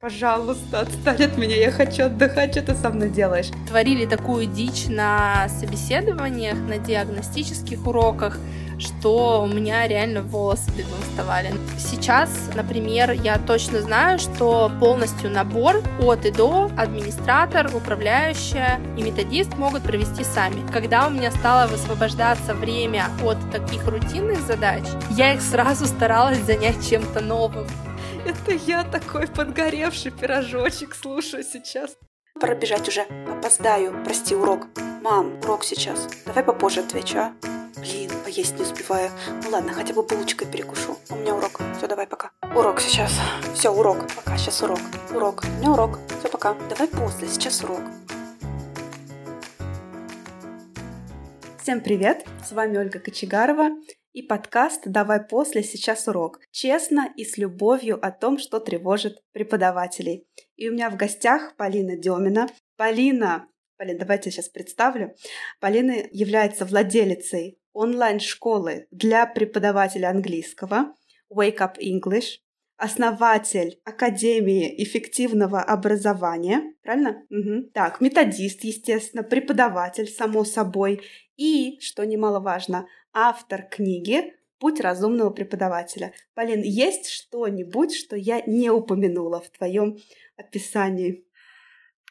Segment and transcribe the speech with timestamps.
[0.00, 3.48] Пожалуйста, отстань от меня, я хочу отдыхать, что ты со мной делаешь?
[3.66, 8.38] Творили такую дичь на собеседованиях, на диагностических уроках,
[8.78, 11.52] что у меня реально волосы дыбом вставали.
[11.78, 19.56] Сейчас, например, я точно знаю, что полностью набор от и до администратор, управляющая и методист
[19.56, 20.64] могут провести сами.
[20.72, 26.88] Когда у меня стало высвобождаться время от таких рутинных задач, я их сразу старалась занять
[26.88, 27.66] чем-то новым.
[28.28, 31.96] Это я такой подгоревший пирожочек слушаю сейчас.
[32.38, 33.06] Пора бежать уже.
[33.26, 34.04] Опоздаю.
[34.04, 34.66] Прости, урок.
[35.02, 36.06] Мам, урок сейчас.
[36.26, 37.32] Давай попозже отвечу, а?
[37.76, 39.10] Блин, поесть не успеваю.
[39.42, 40.98] Ну ладно, хотя бы булочкой перекушу.
[41.08, 41.58] У меня урок.
[41.78, 42.30] Все, давай пока.
[42.54, 43.12] Урок сейчас.
[43.54, 44.06] Все, урок.
[44.14, 44.80] Пока, сейчас урок.
[45.14, 45.44] Урок.
[45.44, 45.98] У меня урок.
[46.18, 46.52] Все, пока.
[46.68, 47.80] Давай после, сейчас урок.
[51.62, 52.26] Всем привет!
[52.46, 53.70] С вами Ольга Кочегарова
[54.12, 56.40] и подкаст «Давай после, сейчас урок».
[56.50, 60.26] Честно и с любовью о том, что тревожит преподавателей.
[60.56, 62.48] И у меня в гостях Полина Демина.
[62.76, 65.14] Полина, Полина, давайте я сейчас представлю.
[65.60, 70.94] Полина является владелицей онлайн-школы для преподавателя английского
[71.32, 72.40] Wake Up English,
[72.76, 77.24] основатель Академии эффективного образования, правильно?
[77.30, 77.70] Угу.
[77.72, 81.02] Так, методист, естественно, преподаватель, само собой,
[81.36, 86.12] и, что немаловажно, автор книги «Путь разумного преподавателя».
[86.34, 89.98] Полин, есть что-нибудь, что я не упомянула в твоем
[90.36, 91.24] описании?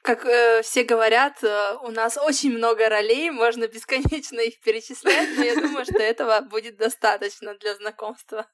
[0.01, 5.43] Как э, все говорят, э, у нас очень много ролей, можно бесконечно их перечислять, но
[5.43, 8.47] я думаю, что этого будет достаточно для знакомства.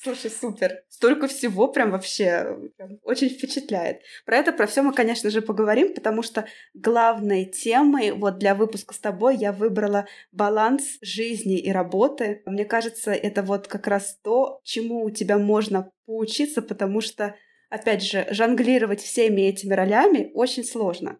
[0.00, 0.84] Слушай, супер.
[0.88, 4.02] Столько всего прям вообще прям, очень впечатляет.
[4.24, 8.94] Про это, про все мы, конечно же, поговорим, потому что главной темой вот для выпуска
[8.94, 12.42] с тобой я выбрала баланс жизни и работы.
[12.46, 17.34] Мне кажется, это вот как раз то, чему у тебя можно поучиться, потому что,
[17.68, 21.18] опять же, жонглировать всеми этими ролями очень сложно.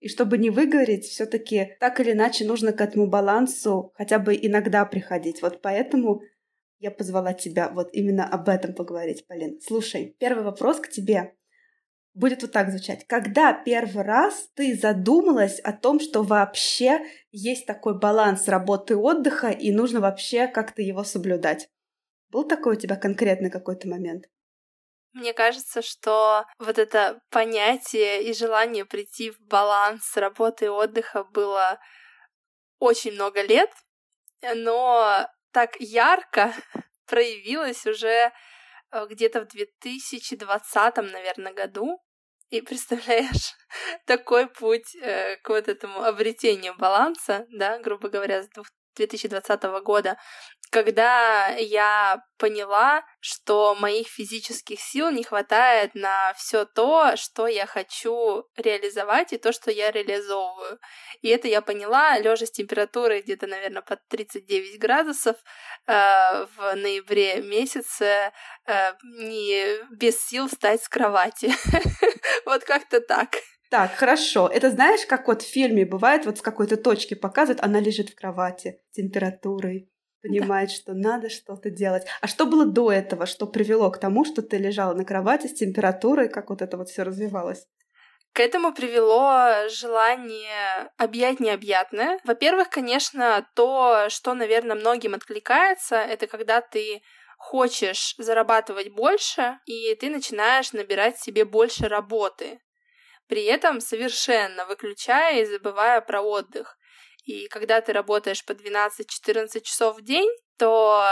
[0.00, 4.84] И чтобы не выгореть, все-таки так или иначе нужно к этому балансу хотя бы иногда
[4.84, 5.40] приходить.
[5.40, 6.22] Вот поэтому
[6.78, 9.60] я позвала тебя вот именно об этом поговорить, Полин.
[9.60, 11.34] Слушай, первый вопрос к тебе
[12.14, 13.06] будет вот так звучать.
[13.06, 17.00] Когда первый раз ты задумалась о том, что вообще
[17.30, 21.68] есть такой баланс работы и отдыха, и нужно вообще как-то его соблюдать?
[22.30, 24.26] Был такой у тебя конкретный какой-то момент?
[25.12, 31.78] Мне кажется, что вот это понятие и желание прийти в баланс работы и отдыха было
[32.78, 33.70] очень много лет,
[34.42, 36.52] но так ярко
[37.06, 38.32] проявилась уже
[38.90, 42.02] э, где-то в 2020, наверное, году.
[42.50, 43.54] И представляешь,
[44.06, 48.48] такой путь э, к вот этому обретению баланса, да, грубо говоря, с
[48.96, 50.18] 2020 года,
[50.70, 58.44] когда я поняла, что моих физических сил не хватает на все то, что я хочу
[58.56, 60.78] реализовать и то, что я реализовываю.
[61.22, 65.36] И это я поняла, лежа с температурой где-то, наверное, под 39 градусов
[65.86, 68.32] э, в ноябре месяце,
[68.66, 71.52] э, не без сил встать с кровати.
[72.44, 73.36] Вот как-то так.
[73.70, 74.48] Так, хорошо.
[74.48, 78.14] Это знаешь, как вот в фильме бывает, вот в какой-то точке показывают, она лежит в
[78.14, 79.90] кровати температурой,
[80.28, 80.74] понимает, да.
[80.74, 82.04] что надо что-то делать.
[82.20, 85.54] А что было до этого, что привело к тому, что ты лежала на кровати с
[85.54, 87.66] температурой, как вот это вот все развивалось?
[88.32, 92.20] К этому привело желание объять необъятное.
[92.24, 97.02] Во-первых, конечно, то, что, наверное, многим откликается, это когда ты
[97.38, 102.58] хочешь зарабатывать больше, и ты начинаешь набирать себе больше работы
[103.28, 106.76] при этом совершенно выключая и забывая про отдых.
[107.28, 111.04] И когда ты работаешь по 12-14 часов в день, то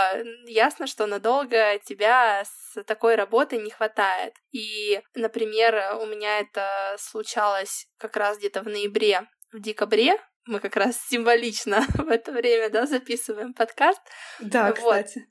[0.47, 4.33] ясно, что надолго тебя с такой работой не хватает.
[4.51, 10.17] И, например, у меня это случалось как раз где-то в ноябре, в декабре,
[10.47, 14.01] мы как раз символично в это время, да, записываем подкаст.
[14.41, 14.79] Да, вот.
[14.79, 15.29] кстати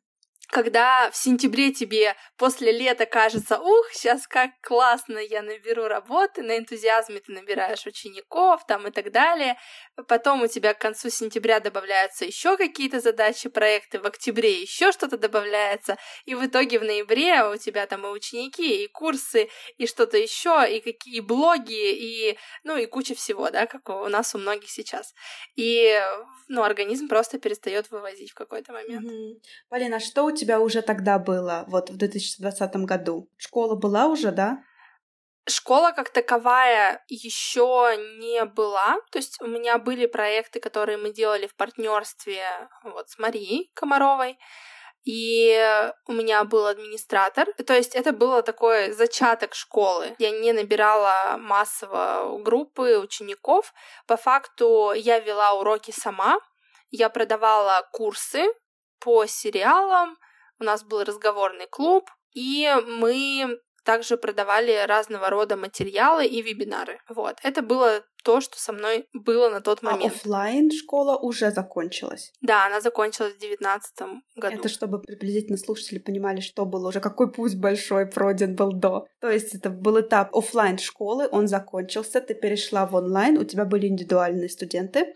[0.47, 6.57] когда в сентябре тебе после лета кажется, ух, сейчас как классно я наберу работы, на
[6.57, 9.57] энтузиазме ты набираешь учеников там и так далее,
[10.07, 15.17] потом у тебя к концу сентября добавляются еще какие-то задачи, проекты, в октябре еще что-то
[15.17, 20.17] добавляется, и в итоге в ноябре у тебя там и ученики, и курсы, и что-то
[20.17, 24.69] еще, и какие блоги, и ну и куча всего, да, как у нас у многих
[24.69, 25.13] сейчас.
[25.55, 25.99] И
[26.47, 29.05] ну, организм просто перестает вывозить в какой-то момент.
[29.05, 29.41] Mm-hmm.
[29.69, 33.29] Полина, а что у тебя уже тогда было, вот в 2020 году?
[33.37, 34.63] Школа была уже, да?
[35.47, 38.97] Школа как таковая еще не была.
[39.11, 42.43] То есть у меня были проекты, которые мы делали в партнерстве
[42.83, 44.37] вот с Марией Комаровой.
[45.05, 47.47] и у меня был администратор.
[47.65, 50.15] То есть это было такой зачаток школы.
[50.17, 53.71] Я не набирала массово группы учеников.
[54.07, 56.39] По факту я вела уроки сама,
[56.89, 58.47] я продавала курсы
[58.99, 60.17] по сериалам,
[60.59, 66.99] у нас был разговорный клуб, и мы также продавали разного рода материалы и вебинары.
[67.07, 67.37] Вот.
[67.43, 70.11] Это было то, что со мной было на тот момент.
[70.11, 72.33] А офлайн школа уже закончилась?
[72.41, 74.57] Да, она закончилась в девятнадцатом году.
[74.57, 79.05] Это чтобы приблизительно слушатели понимали, что было уже, какой путь большой пройден был до.
[79.21, 83.65] То есть это был этап офлайн школы, он закончился, ты перешла в онлайн, у тебя
[83.65, 85.13] были индивидуальные студенты.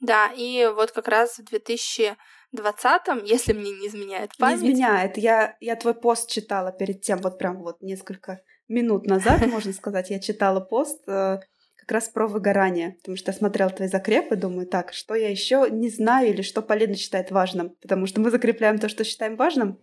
[0.00, 2.16] Да, и вот как раз в 2000
[2.52, 4.62] 20 если мне не изменяет память.
[4.62, 5.16] Не изменяет.
[5.16, 10.10] Я, я твой пост читала перед тем, вот прям вот несколько минут назад, можно сказать,
[10.10, 11.38] я читала пост э,
[11.76, 15.68] как раз про выгорание, потому что я смотрела твои закрепы, думаю, так, что я еще
[15.70, 19.80] не знаю или что Полина считает важным, потому что мы закрепляем то, что считаем важным.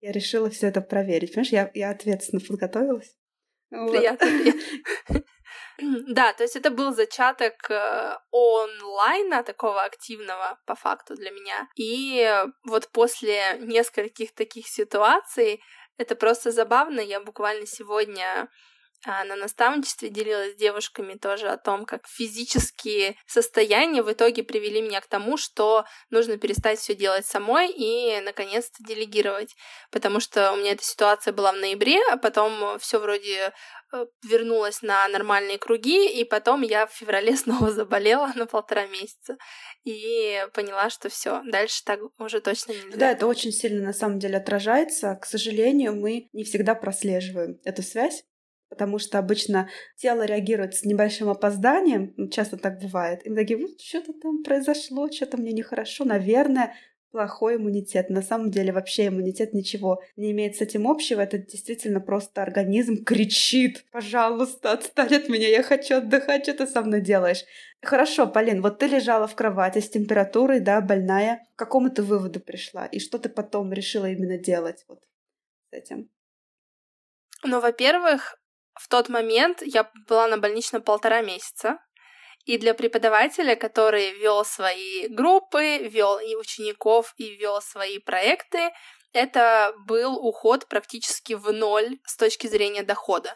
[0.00, 1.32] Я решила все это проверить.
[1.32, 3.16] Понимаешь, я, я ответственно подготовилась.
[3.70, 4.26] Приятно.
[6.08, 11.68] Да, то есть это был зачаток э, онлайна такого активного по факту для меня.
[11.76, 15.60] И вот после нескольких таких ситуаций
[15.98, 17.00] это просто забавно.
[17.00, 18.48] Я буквально сегодня
[19.04, 24.80] а, на наставничестве делилась с девушками тоже о том, как физические состояния в итоге привели
[24.80, 29.54] меня к тому, что нужно перестать все делать самой и наконец-то делегировать.
[29.90, 33.52] Потому что у меня эта ситуация была в ноябре, а потом все вроде
[33.92, 39.36] Э, вернулась на нормальные круги, и потом я в феврале снова заболела на полтора месяца
[39.84, 42.96] и поняла, что все, дальше так уже точно нельзя.
[42.96, 45.16] Да, это очень сильно на самом деле отражается.
[45.20, 48.24] К сожалению, мы не всегда прослеживаем эту связь.
[48.68, 53.24] Потому что обычно тело реагирует с небольшим опозданием, часто так бывает.
[53.24, 56.74] И мы такие, вот что-то там произошло, что-то мне нехорошо, наверное,
[57.16, 58.10] плохой иммунитет.
[58.10, 61.22] На самом деле вообще иммунитет ничего не имеет с этим общего.
[61.22, 63.86] Это действительно просто организм кричит.
[63.90, 67.44] Пожалуйста, отстань от меня, я хочу отдыхать, что ты со мной делаешь?
[67.82, 71.46] Хорошо, Полин, вот ты лежала в кровати с температурой, да, больная.
[71.54, 72.84] К какому ты выводу пришла?
[72.86, 75.02] И что ты потом решила именно делать вот
[75.70, 76.10] с этим?
[77.44, 78.38] Ну, во-первых,
[78.78, 81.78] в тот момент я была на больничном полтора месяца.
[82.44, 88.70] И для преподавателя, который вел свои группы, вел и учеников, и вел свои проекты,
[89.12, 93.34] это был уход практически в ноль с точки зрения дохода.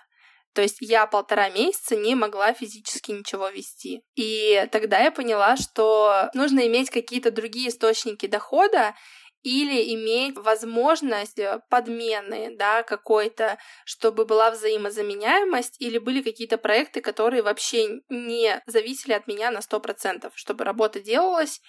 [0.53, 4.03] То есть я полтора месяца не могла физически ничего вести.
[4.15, 8.95] И тогда я поняла, что нужно иметь какие-то другие источники дохода,
[9.43, 17.43] или иметь возможность э, подмены, да, какой-то, чтобы была взаимозаменяемость, или были какие-то проекты, которые
[17.43, 21.61] вообще не зависели от меня на 100%, чтобы работа делалась,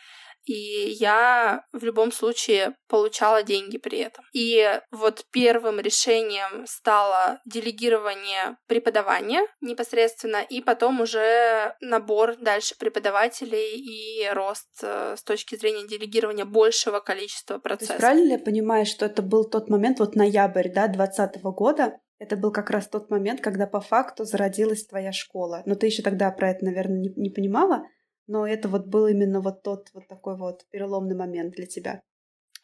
[0.46, 0.54] и
[1.00, 4.26] я в любом случае получала деньги при этом.
[4.34, 14.30] И вот первым решением стало делегирование преподавания непосредственно, и потом уже набор дальше преподавателей и
[14.34, 17.88] рост э, с точки зрения делегирования большего количества процессов.
[17.88, 21.44] То есть правильно ли я понимаю, что это был тот момент, вот ноябрь, да, 2020
[21.44, 25.64] года, это был как раз тот момент, когда по факту зародилась твоя школа.
[25.66, 27.84] Но ты еще тогда про это, наверное, не, не понимала,
[28.32, 32.02] но это вот был именно вот тот вот такой вот переломный момент для тебя.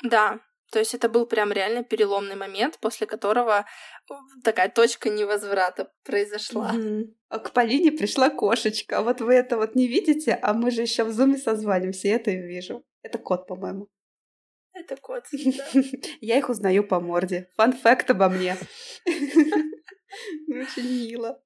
[0.02, 0.40] Да,
[0.72, 3.66] то есть это был прям реально переломный момент, после которого
[4.10, 6.74] э, такая точка невозврата произошла.
[6.74, 7.04] Mm-hmm.
[7.30, 9.00] А к Полине пришла кошечка.
[9.00, 12.12] А вот вы это вот не видите, а мы же еще в зуме созванимся, и
[12.12, 12.86] это я вижу.
[13.01, 13.89] Это кот, по-моему.
[14.74, 15.25] Это кот.
[16.22, 17.50] Я их узнаю по морде.
[17.56, 18.56] Фан факт обо мне.
[20.48, 21.41] Очень мило.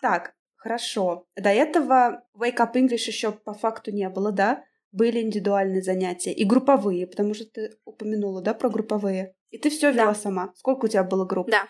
[0.00, 1.26] Так, Хорошо.
[1.36, 4.64] До этого Wake Up English еще по факту не было, да?
[4.92, 9.34] Были индивидуальные занятия и групповые, потому что ты упомянула, да, про групповые.
[9.50, 10.14] И ты все вела да.
[10.14, 10.54] сама.
[10.56, 11.50] Сколько у тебя было групп?
[11.50, 11.68] Да.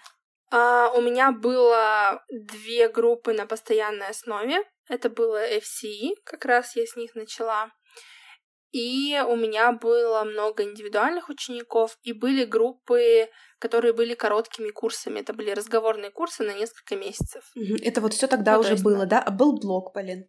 [0.52, 4.62] А, у меня было две группы на постоянной основе.
[4.88, 7.70] Это было FCE, как раз я с них начала.
[8.74, 13.28] И у меня было много индивидуальных учеников, и были группы,
[13.60, 15.20] которые были короткими курсами.
[15.20, 17.44] Это были разговорные курсы на несколько месяцев.
[17.54, 19.22] Это вот все тогда ну, уже есть, было, да?
[19.22, 20.28] А был блок, Полин?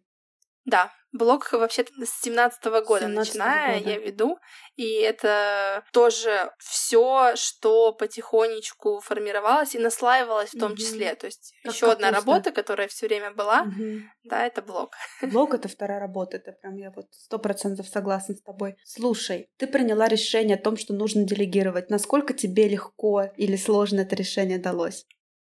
[0.64, 3.90] Да, блог вообще с 17 -го года 17 начиная года.
[3.90, 4.38] я веду,
[4.76, 10.80] и это тоже все, что потихонечку формировалось и наслаивалось в том угу.
[10.80, 11.14] числе.
[11.14, 14.02] То есть еще одна работа, которая все время была, угу.
[14.24, 14.94] да, это блог.
[15.22, 18.76] Блог это вторая работа, это прям я вот сто процентов согласна с тобой.
[18.84, 21.90] Слушай, ты приняла решение о том, что нужно делегировать.
[21.90, 25.06] Насколько тебе легко или сложно это решение далось?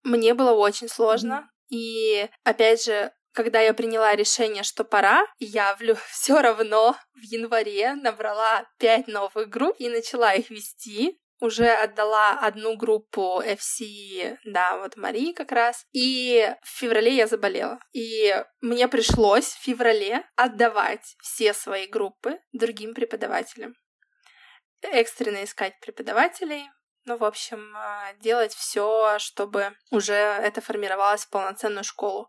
[0.02, 1.50] Мне было очень сложно.
[1.68, 5.76] И опять же, когда я приняла решение, что пора, я
[6.10, 11.20] все равно в январе набрала пять новых групп и начала их вести.
[11.38, 15.84] уже отдала одну группу FC, да, вот Марии как раз.
[15.92, 17.78] И в феврале я заболела.
[17.92, 23.74] И мне пришлось в феврале отдавать все свои группы другим преподавателям.
[24.80, 26.70] Экстренно искать преподавателей,
[27.06, 32.28] ну, в общем, а, делать все, чтобы уже это формировалось в полноценную школу.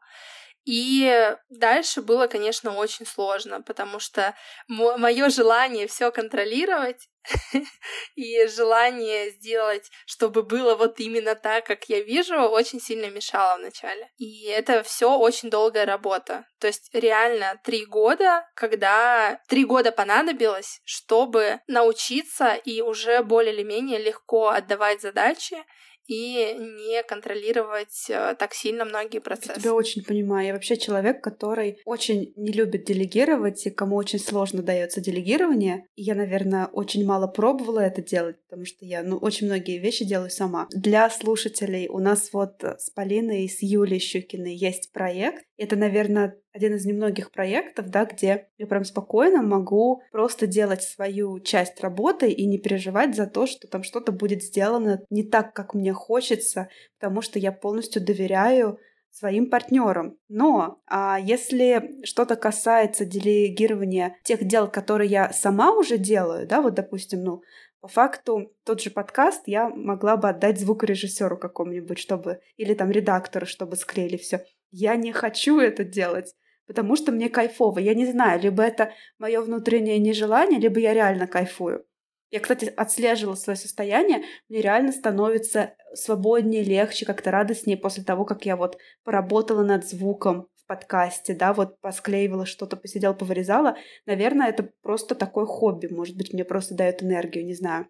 [0.68, 4.36] И дальше было, конечно, очень сложно, потому что
[4.68, 7.08] мое желание все контролировать
[8.16, 14.12] и желание сделать, чтобы было вот именно так, как я вижу, очень сильно мешало вначале.
[14.18, 16.46] И это все очень долгая работа.
[16.60, 23.64] То есть реально три года, когда три года понадобилось, чтобы научиться и уже более или
[23.64, 25.64] менее легко отдавать задачи
[26.08, 29.54] и не контролировать э, так сильно многие процессы.
[29.56, 30.48] Я тебя очень понимаю.
[30.48, 35.86] Я вообще человек, который очень не любит делегировать, и кому очень сложно дается делегирование.
[35.96, 40.06] И я, наверное, очень мало пробовала это делать, потому что я ну, очень многие вещи
[40.06, 40.68] делаю сама.
[40.72, 45.44] Для слушателей у нас вот с Полиной и с Юлей Щукиной есть проект.
[45.58, 51.40] Это, наверное, один из немногих проектов, да, где я прям спокойно могу просто делать свою
[51.40, 55.74] часть работы и не переживать за то, что там что-то будет сделано не так, как
[55.74, 58.80] мне хочется, потому что я полностью доверяю
[59.12, 60.18] своим партнерам.
[60.30, 66.76] Но а если что-то касается делегирования тех дел, которые я сама уже делаю, да, вот,
[66.76, 67.42] допустим, ну,
[67.80, 73.46] по факту тот же подкаст я могла бы отдать звукорежиссеру какому-нибудь, чтобы или там редактору,
[73.46, 74.46] чтобы склеили все.
[74.72, 76.34] Я не хочу это делать
[76.68, 77.80] потому что мне кайфово.
[77.80, 81.86] Я не знаю, либо это мое внутреннее нежелание, либо я реально кайфую.
[82.30, 88.46] Я, кстати, отслеживала свое состояние, мне реально становится свободнее, легче, как-то радостнее после того, как
[88.46, 93.78] я вот поработала над звуком в подкасте, да, вот посклеивала что-то, посидела, повырезала.
[94.06, 97.88] Наверное, это просто такое хобби, может быть, мне просто дает энергию, не знаю.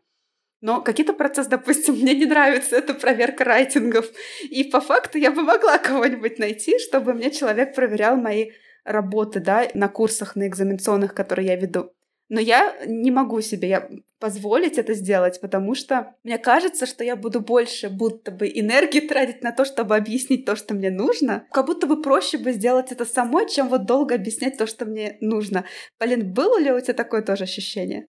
[0.62, 4.08] Но какие-то процессы, допустим, мне не нравится, это проверка райтингов.
[4.50, 8.52] И по факту я бы могла кого-нибудь найти, чтобы мне человек проверял мои
[8.84, 11.92] работы, да, на курсах, на экзаменационных, которые я веду.
[12.30, 17.16] Но я не могу себе я позволить это сделать, потому что мне кажется, что я
[17.16, 21.46] буду больше будто бы энергии тратить на то, чтобы объяснить то, что мне нужно.
[21.52, 25.18] Как будто бы проще бы сделать это самой, чем вот долго объяснять то, что мне
[25.22, 25.66] нужно.
[25.98, 28.08] Полин, было ли у тебя такое тоже ощущение?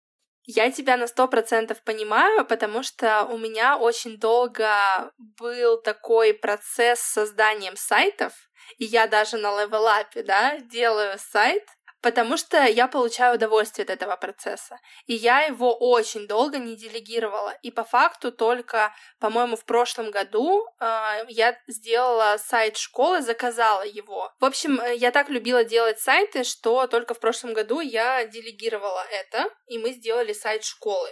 [0.47, 7.01] Я тебя на сто процентов понимаю, потому что у меня очень долго был такой процесс
[7.01, 8.33] с созданием сайтов,
[8.77, 11.65] и я даже на левелапе, да, делаю сайт,
[12.05, 14.79] потому что я получаю удовольствие от этого процесса.
[15.07, 17.55] И я его очень долго не делегировала.
[17.63, 24.31] И по факту только, по-моему, в прошлом году э, я сделала сайт школы, заказала его.
[24.39, 29.07] В общем, э, я так любила делать сайты, что только в прошлом году я делегировала
[29.11, 31.09] это, и мы сделали сайт школы.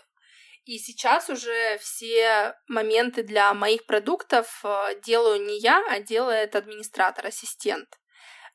[0.67, 7.29] И сейчас уже все моменты для моих продуктов э, делаю не я, а делает администратор,
[7.29, 7.89] ассистент.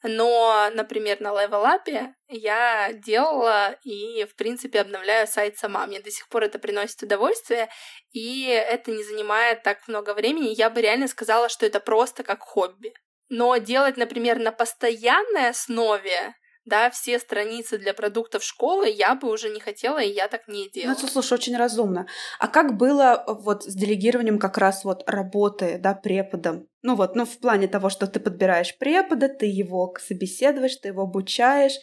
[0.04, 5.88] Но, например, на Up я делала и, в принципе, обновляю сайт сама.
[5.88, 7.70] Мне до сих пор это приносит удовольствие,
[8.12, 10.54] и это не занимает так много времени.
[10.56, 12.94] Я бы реально сказала, что это просто как хобби.
[13.30, 16.36] Но делать, например, на постоянной основе
[16.68, 20.70] да, все страницы для продуктов школы я бы уже не хотела, и я так не
[20.70, 20.98] делала.
[21.02, 22.08] Ну, слушай, очень разумно.
[22.40, 26.68] А как было э, вот с делегированием как раз вот работы, да, преподом?
[26.82, 31.04] Ну вот, ну в плане того, что ты подбираешь препода, ты его собеседуешь, ты его
[31.04, 31.78] обучаешь,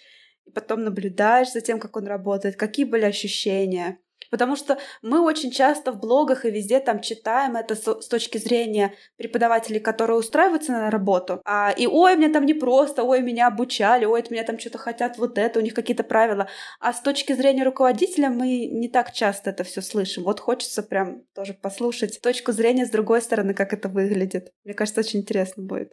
[0.45, 2.57] и потом наблюдаешь за тем, как он работает.
[2.57, 3.99] Какие были ощущения?
[4.31, 8.95] Потому что мы очень часто в блогах и везде там читаем это с, точки зрения
[9.16, 11.40] преподавателей, которые устраиваются на работу.
[11.45, 14.78] А, и ой, мне там не просто, ой, меня обучали, ой, от меня там что-то
[14.78, 16.49] хотят вот это, у них какие-то правила.
[16.81, 20.25] А с точки зрения руководителя мы не так часто это все слышим.
[20.25, 24.52] Вот хочется прям тоже послушать точку зрения с другой стороны, как это выглядит.
[24.64, 25.93] Мне кажется, очень интересно будет.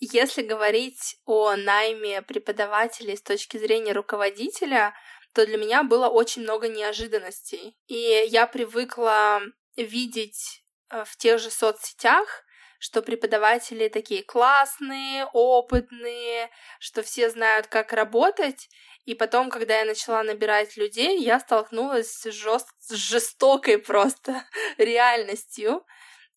[0.00, 4.92] Если говорить о найме преподавателей с точки зрения руководителя,
[5.34, 7.76] то для меня было очень много неожиданностей.
[7.86, 9.42] И я привыкла
[9.76, 12.44] видеть э, в тех же соцсетях,
[12.78, 18.68] что преподаватели такие классные, опытные, что все знают, как работать.
[19.06, 22.68] И потом, когда я начала набирать людей, я столкнулась с, жест...
[22.78, 24.44] с жестокой просто
[24.78, 25.84] реальностью.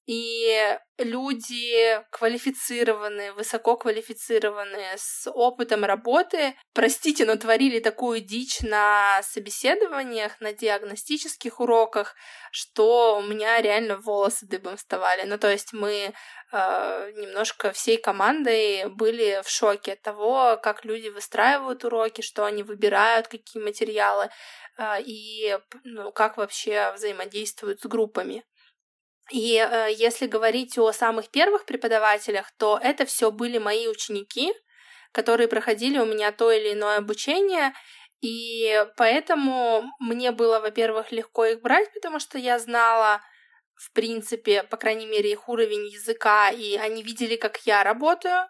[0.08, 10.40] И люди квалифицированные, высоко квалифицированные, с опытом работы, простите, но творили такую дичь на собеседованиях,
[10.40, 12.16] на диагностических уроках,
[12.52, 15.24] что у меня реально волосы дыбом вставали.
[15.24, 16.14] Ну, то есть мы
[16.54, 22.64] э, немножко всей командой были в шоке от того, как люди выстраивают уроки, что они
[22.64, 24.30] выбирают, какие материалы,
[24.78, 28.46] э, и ну, как вообще взаимодействуют с группами.
[29.32, 34.54] И э, если говорить о самых первых преподавателях, то это все были мои ученики,
[35.12, 37.74] которые проходили у меня то или иное обучение,
[38.22, 43.22] и поэтому мне было, во-первых, легко их брать, потому что я знала,
[43.76, 48.48] в принципе, по крайней мере, их уровень языка, и они видели, как я работаю,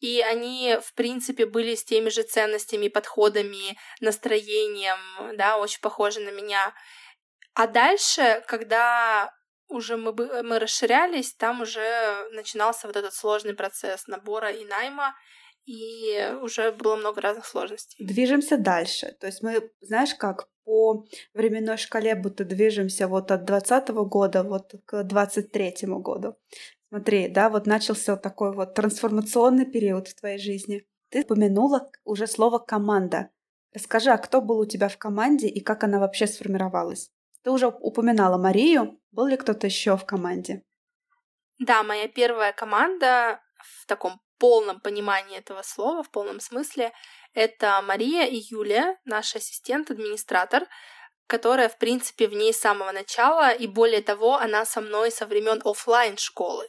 [0.00, 6.30] и они, в принципе, были с теми же ценностями, подходами, настроением, да, очень похожи на
[6.30, 6.74] меня.
[7.54, 9.32] А дальше, когда
[9.70, 15.14] уже мы, бы, мы расширялись, там уже начинался вот этот сложный процесс набора и найма,
[15.64, 18.04] и уже было много разных сложностей.
[18.04, 19.16] Движемся дальше.
[19.20, 24.74] То есть мы, знаешь, как по временной шкале будто движемся вот от 2020 года вот
[24.84, 26.36] к 23 году.
[26.88, 30.84] Смотри, да, вот начался вот такой вот трансформационный период в твоей жизни.
[31.10, 33.30] Ты упомянула уже слово «команда».
[33.72, 37.10] Расскажи, а кто был у тебя в команде и как она вообще сформировалась?
[37.42, 39.00] Ты уже упоминала Марию.
[39.12, 40.62] Был ли кто-то еще в команде?
[41.58, 46.92] Да, моя первая команда в таком полном понимании этого слова, в полном смысле,
[47.34, 50.66] это Мария и Юлия, наш ассистент, администратор,
[51.26, 55.26] которая, в принципе, в ней с самого начала, и более того, она со мной со
[55.26, 56.66] времен офлайн школы.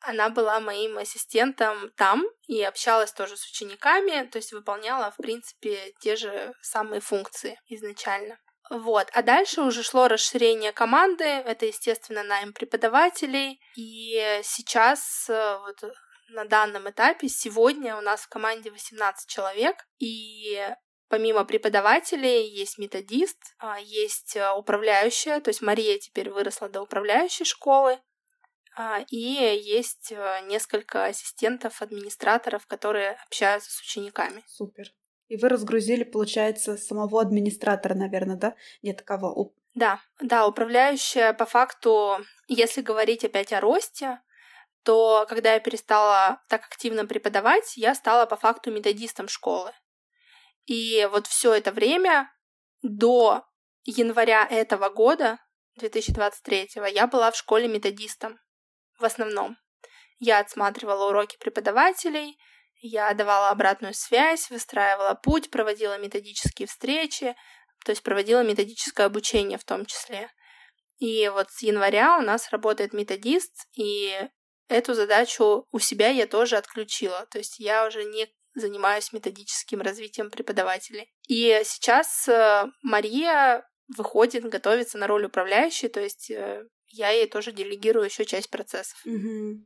[0.00, 5.92] Она была моим ассистентом там и общалась тоже с учениками, то есть выполняла, в принципе,
[6.00, 8.38] те же самые функции изначально.
[8.70, 9.08] Вот.
[9.12, 11.24] А дальше уже шло расширение команды.
[11.24, 13.60] Это, естественно, найм преподавателей.
[13.76, 15.92] И сейчас, э, вот
[16.28, 19.86] на данном этапе, сегодня у нас в команде 18 человек.
[19.98, 20.60] И
[21.08, 27.44] помимо преподавателей есть методист, а, есть э, управляющая, то есть Мария теперь выросла до управляющей
[27.44, 27.98] школы,
[28.76, 34.44] а, и есть э, несколько ассистентов, администраторов, которые общаются с учениками.
[34.46, 34.92] Супер.
[35.28, 38.54] И вы разгрузили, получается, самого администратора, наверное, да?
[38.82, 39.52] Нет, кого?
[39.74, 42.18] Да, да, управляющая по факту,
[42.48, 44.20] если говорить опять о росте,
[44.82, 49.72] то когда я перестала так активно преподавать, я стала по факту методистом школы.
[50.66, 52.32] И вот все это время
[52.82, 53.44] до
[53.84, 55.38] января этого года,
[55.76, 58.38] 2023, я была в школе методистом
[58.98, 59.56] в основном.
[60.18, 62.38] Я отсматривала уроки преподавателей,
[62.80, 67.34] я давала обратную связь, выстраивала путь, проводила методические встречи,
[67.84, 70.30] то есть проводила методическое обучение в том числе.
[70.98, 74.28] И вот с января у нас работает методист, и
[74.68, 77.26] эту задачу у себя я тоже отключила.
[77.30, 81.12] То есть я уже не занимаюсь методическим развитием преподавателей.
[81.28, 83.64] И сейчас э, Мария
[83.96, 88.98] выходит, готовится на роль управляющей, то есть э, я ей тоже делегирую еще часть процессов.
[89.04, 89.64] Угу.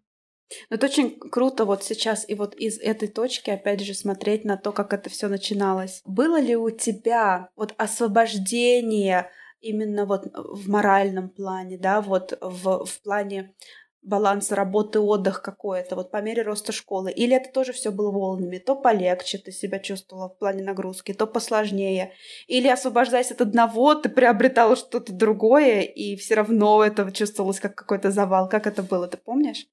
[0.71, 4.57] Но это очень круто вот сейчас и вот из этой точки опять же смотреть на
[4.57, 6.03] то, как это все начиналось.
[6.05, 13.03] Было ли у тебя вот освобождение именно вот в моральном плане, да, вот в, в
[13.03, 13.55] плане
[14.03, 17.11] баланса работы, отдых какой-то, вот по мере роста школы?
[17.11, 18.59] Или это тоже все было волнами?
[18.59, 22.13] То полегче ты себя чувствовала в плане нагрузки, то посложнее.
[22.49, 28.11] Или освобождаясь от одного, ты приобретала что-то другое, и все равно это чувствовалось как какой-то
[28.11, 28.49] завал.
[28.49, 29.67] Как это было, ты помнишь?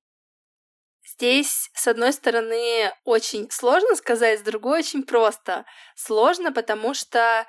[1.13, 5.65] Здесь, с одной стороны, очень сложно сказать, с другой очень просто.
[5.95, 7.45] Сложно, потому что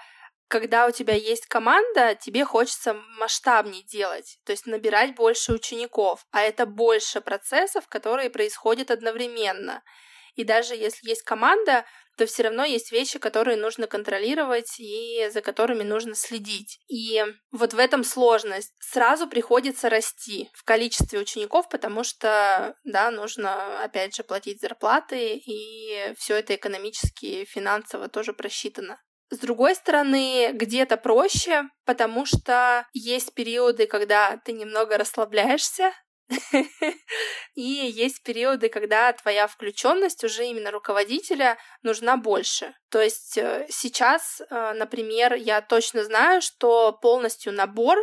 [0.49, 6.43] когда у тебя есть команда, тебе хочется масштабнее делать, то есть набирать больше учеников, а
[6.43, 9.83] это больше процессов, которые происходят одновременно.
[10.35, 11.85] И даже если есть команда,
[12.21, 16.79] то все равно есть вещи, которые нужно контролировать и за которыми нужно следить.
[16.87, 18.75] И вот в этом сложность.
[18.79, 26.13] Сразу приходится расти в количестве учеников, потому что, да, нужно, опять же, платить зарплаты, и
[26.19, 29.01] все это экономически, финансово тоже просчитано.
[29.31, 35.95] С другой стороны, где-то проще, потому что есть периоды, когда ты немного расслабляешься,
[37.55, 42.75] и есть периоды, когда твоя включенность уже именно руководителя нужна больше.
[42.89, 47.99] То есть э, сейчас, э, например, я точно знаю, что полностью набор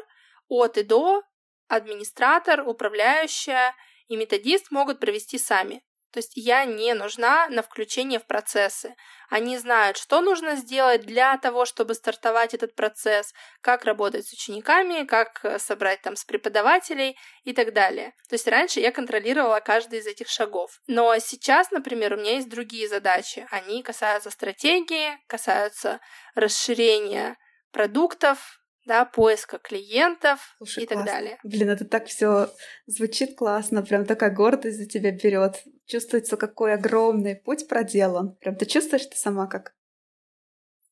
[0.49, 1.23] от и до
[1.67, 3.73] администратор, управляющая
[4.07, 5.83] и методист могут провести сами.
[6.11, 8.95] То есть я не нужна на включение в процессы.
[9.29, 15.05] Они знают, что нужно сделать для того, чтобы стартовать этот процесс, как работать с учениками,
[15.05, 18.13] как э, собрать там с преподавателей и так далее.
[18.29, 20.79] То есть раньше я контролировала каждый из этих шагов.
[20.87, 23.45] Но сейчас, например, у меня есть другие задачи.
[23.51, 25.99] Они касаются стратегии, касаются
[26.35, 27.37] расширения
[27.71, 31.05] продуктов, да, поиска клиентов Слушай, и классно.
[31.05, 31.39] так далее.
[31.43, 32.49] Блин, это так все
[32.85, 35.63] звучит классно, прям такая гордость за тебя берет.
[35.85, 38.35] Чувствуется, какой огромный путь проделан.
[38.37, 39.73] Прям ты чувствуешь ты сама как?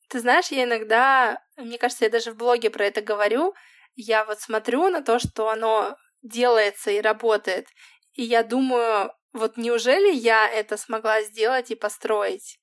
[0.10, 3.54] Ты знаешь, я иногда, мне кажется, я даже в блоге про это говорю,
[3.96, 7.68] я вот смотрю на то, что оно делается и работает,
[8.14, 12.60] и я думаю, вот неужели я это смогла сделать и построить?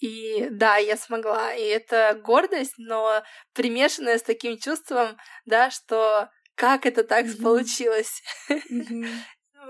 [0.00, 1.54] И да, я смогла.
[1.54, 7.42] И это гордость, но примешанная с таким чувством, да, что как это так mm-hmm.
[7.42, 8.22] получилось.
[8.50, 9.06] Mm-hmm.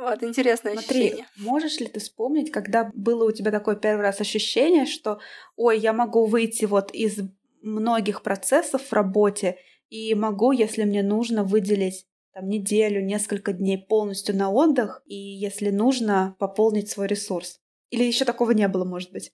[0.01, 1.27] Вот, интересное Смотри, ощущение.
[1.37, 5.19] можешь ли ты вспомнить, когда было у тебя такое первый раз ощущение, что,
[5.57, 7.19] ой, я могу выйти вот из
[7.61, 14.37] многих процессов в работе и могу, если мне нужно, выделить там неделю, несколько дней полностью
[14.37, 17.61] на отдых и, если нужно, пополнить свой ресурс?
[17.91, 19.33] Или еще такого не было, может быть?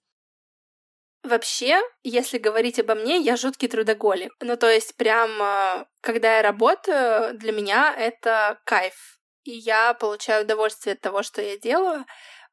[1.27, 4.33] Вообще, если говорить обо мне, я жуткий трудоголик.
[4.41, 9.19] Ну, то есть, прям, э, когда я работаю, для меня это кайф.
[9.43, 12.05] И я получаю удовольствие от того, что я делаю.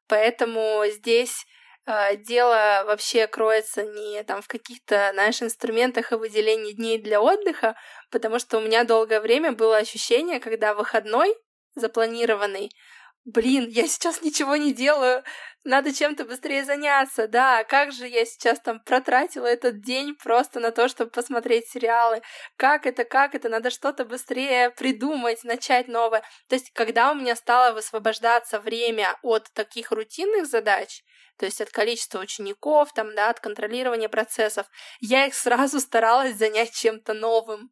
[0.08, 1.46] Поэтому здесь
[1.86, 7.76] э, дело вообще кроется не там в каких-то, знаешь, инструментах и выделении дней для отдыха,
[8.10, 11.32] потому что у меня долгое время было ощущение, когда выходной
[11.76, 12.70] запланированный,
[13.24, 15.24] блин, я сейчас ничего не делаю,
[15.64, 20.70] надо чем-то быстрее заняться, да, как же я сейчас там протратила этот день просто на
[20.72, 22.20] то, чтобы посмотреть сериалы,
[22.56, 26.22] как это, как это, надо что-то быстрее придумать, начать новое.
[26.48, 31.02] То есть, когда у меня стало высвобождаться время от таких рутинных задач,
[31.38, 34.66] то есть от количества учеников, там, да, от контролирования процессов,
[35.00, 37.70] я их сразу старалась занять чем-то новым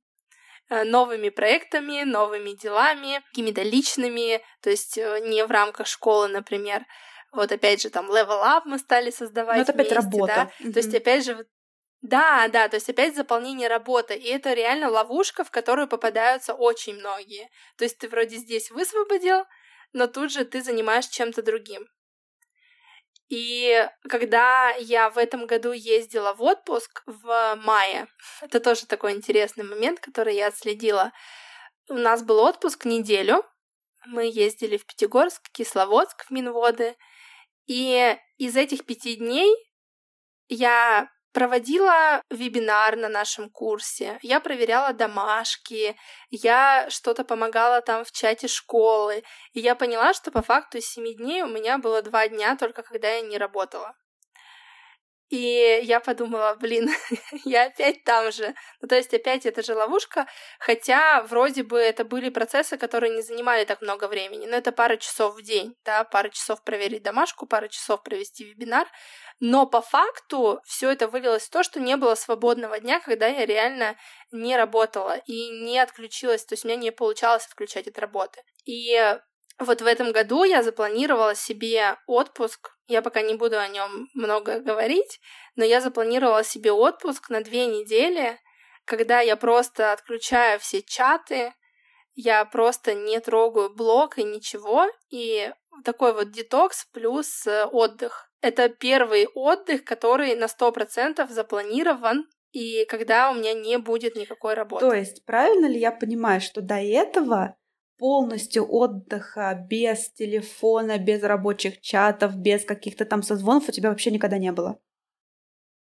[0.84, 6.84] новыми проектами, новыми делами, какими-то личными, то есть э, не в рамках школы, например.
[7.32, 9.56] Вот опять же, там Level Up мы стали создавать.
[9.56, 10.34] Ну, это опять вместе, работа.
[10.34, 10.66] Да?
[10.66, 10.72] Mm-hmm.
[10.72, 11.46] То есть, опять же,
[12.02, 14.14] да, да, то есть опять заполнение работы.
[14.14, 17.48] И это реально ловушка, в которую попадаются очень многие.
[17.78, 19.44] То есть ты вроде здесь высвободил,
[19.92, 21.86] но тут же ты занимаешь чем-то другим.
[23.32, 28.06] И когда я в этом году ездила в отпуск в мае,
[28.42, 31.12] это тоже такой интересный момент, который я отследила.
[31.88, 33.42] У нас был отпуск неделю.
[34.04, 36.94] Мы ездили в Пятигорск, Кисловодск в Минводы.
[37.66, 39.50] И из этих пяти дней
[40.50, 45.96] я проводила вебинар на нашем курсе, я проверяла домашки,
[46.30, 51.14] я что-то помогала там в чате школы, и я поняла, что по факту из семи
[51.14, 53.94] дней у меня было два дня только когда я не работала.
[55.32, 56.90] И я подумала, блин,
[57.46, 58.54] я опять там же.
[58.82, 60.26] Ну, то есть опять это же ловушка,
[60.58, 64.44] хотя вроде бы это были процессы, которые не занимали так много времени.
[64.44, 68.86] Но это пара часов в день, да, пара часов проверить домашку, пара часов провести вебинар.
[69.40, 73.46] Но по факту все это вылилось в то, что не было свободного дня, когда я
[73.46, 73.96] реально
[74.32, 78.42] не работала и не отключилась, то есть у меня не получалось отключать от работы.
[78.66, 79.18] И
[79.58, 82.70] вот в этом году я запланировала себе отпуск.
[82.86, 85.20] Я пока не буду о нем много говорить,
[85.56, 88.38] но я запланировала себе отпуск на две недели,
[88.84, 91.54] когда я просто отключаю все чаты,
[92.14, 95.50] я просто не трогаю блог и ничего, и
[95.84, 98.30] такой вот детокс плюс э, отдых.
[98.40, 104.54] Это первый отдых, который на сто процентов запланирован, и когда у меня не будет никакой
[104.54, 104.86] работы.
[104.86, 107.56] То есть, правильно ли я понимаю, что до этого
[108.02, 114.38] полностью отдыха, без телефона, без рабочих чатов, без каких-то там созвонов у тебя вообще никогда
[114.38, 114.80] не было?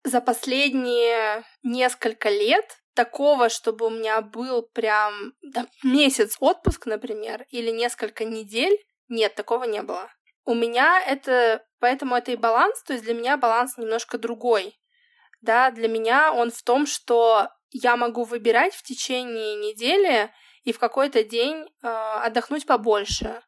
[0.02, 7.70] За последние несколько лет такого, чтобы у меня был прям да, месяц отпуск, например, или
[7.70, 8.76] несколько недель,
[9.08, 10.10] нет, такого не было.
[10.44, 14.76] У меня это, поэтому это и баланс, то есть для меня баланс немножко другой.
[15.42, 20.32] Да, для меня он в том, что я могу выбирать в течение недели
[20.64, 23.42] и в какой-то день э, отдохнуть побольше.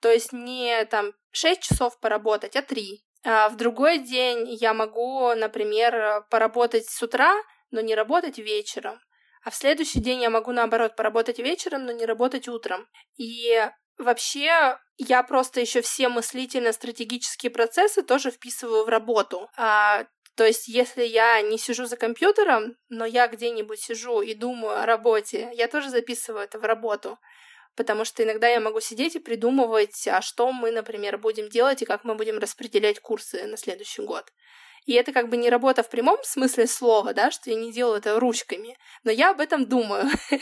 [0.00, 3.04] То есть не там 6 часов поработать, а 3.
[3.24, 7.34] А в другой день я могу, например, поработать с утра,
[7.70, 9.00] но не работать вечером.
[9.42, 12.88] А в следующий день я могу, наоборот, поработать вечером, но не работать утром.
[13.16, 19.48] И вообще я просто еще все мыслительно-стратегические процессы тоже вписываю в работу.
[19.56, 24.80] А, то есть, если я не сижу за компьютером, но я где-нибудь сижу и думаю
[24.80, 27.18] о работе, я тоже записываю это в работу.
[27.76, 31.86] потому что иногда я могу сидеть и придумывать, а что мы, например, будем делать и
[31.86, 34.32] как мы будем распределять курсы на следующий год.
[34.86, 37.98] И это как бы не работа в прямом смысле слова, да, что я не делаю
[37.98, 40.08] это ручками, но я об этом думаю.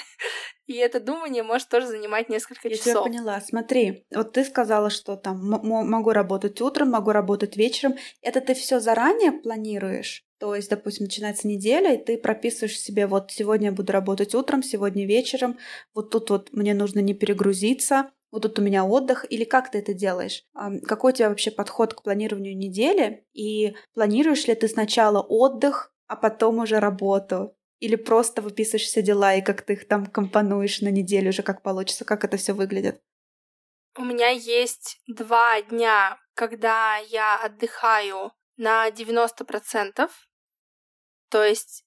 [0.67, 3.07] И это думание может тоже занимать несколько я часов.
[3.07, 3.41] Я поняла.
[3.41, 7.97] Смотри, вот ты сказала, что там могу работать утром, могу работать вечером.
[8.23, 10.25] Это ты все заранее планируешь?
[10.39, 14.63] То есть, допустим, начинается неделя, и ты прописываешь себе, вот сегодня я буду работать утром,
[14.63, 15.59] сегодня вечером,
[15.95, 19.79] вот тут вот мне нужно не перегрузиться, вот тут у меня отдых, или как ты
[19.79, 20.43] это делаешь?
[20.89, 23.25] Какой у тебя вообще подход к планированию недели?
[23.33, 27.57] И планируешь ли ты сначала отдых, а потом уже работу?
[27.79, 31.63] Или просто выписываешь все дела и как ты их там компонуешь на неделю уже как
[31.63, 32.05] получится?
[32.05, 33.01] Как это все выглядит?
[33.97, 40.11] У меня есть два дня, когда я отдыхаю на 90%.
[41.29, 41.85] То есть,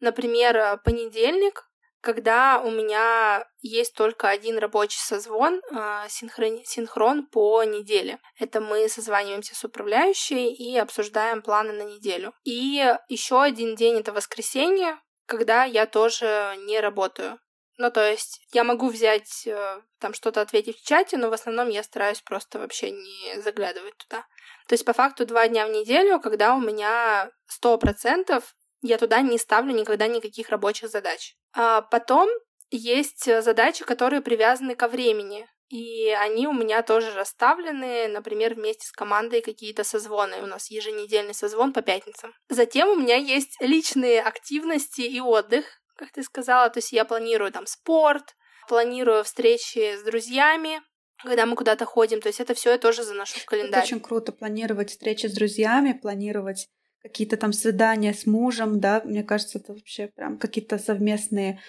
[0.00, 1.69] например, понедельник
[2.00, 8.18] когда у меня есть только один рабочий созвон, э, синхрон, синхрон по неделе.
[8.38, 12.32] Это мы созваниваемся с управляющей и обсуждаем планы на неделю.
[12.44, 17.38] И еще один день это воскресенье, когда я тоже не работаю.
[17.76, 21.70] Ну, то есть я могу взять, э, там что-то ответить в чате, но в основном
[21.70, 24.26] я стараюсь просто вообще не заглядывать туда.
[24.68, 29.20] То есть по факту два дня в неделю, когда у меня сто процентов я туда
[29.20, 31.34] не ставлю никогда никаких рабочих задач.
[31.54, 32.28] А потом
[32.70, 35.46] есть задачи, которые привязаны ко времени.
[35.68, 40.42] И они у меня тоже расставлены, например, вместе с командой какие-то созвоны.
[40.42, 42.32] У нас еженедельный созвон по пятницам.
[42.48, 45.64] Затем у меня есть личные активности и отдых,
[45.96, 46.70] как ты сказала.
[46.70, 48.34] То есть я планирую там спорт,
[48.68, 50.82] планирую встречи с друзьями,
[51.22, 52.20] когда мы куда-то ходим.
[52.20, 53.84] То есть это все я тоже заношу в календарь.
[53.84, 56.66] Это очень круто планировать встречи с друзьями, планировать
[57.02, 61.60] какие-то там свидания с мужем, да, мне кажется, это вообще прям какие-то совместные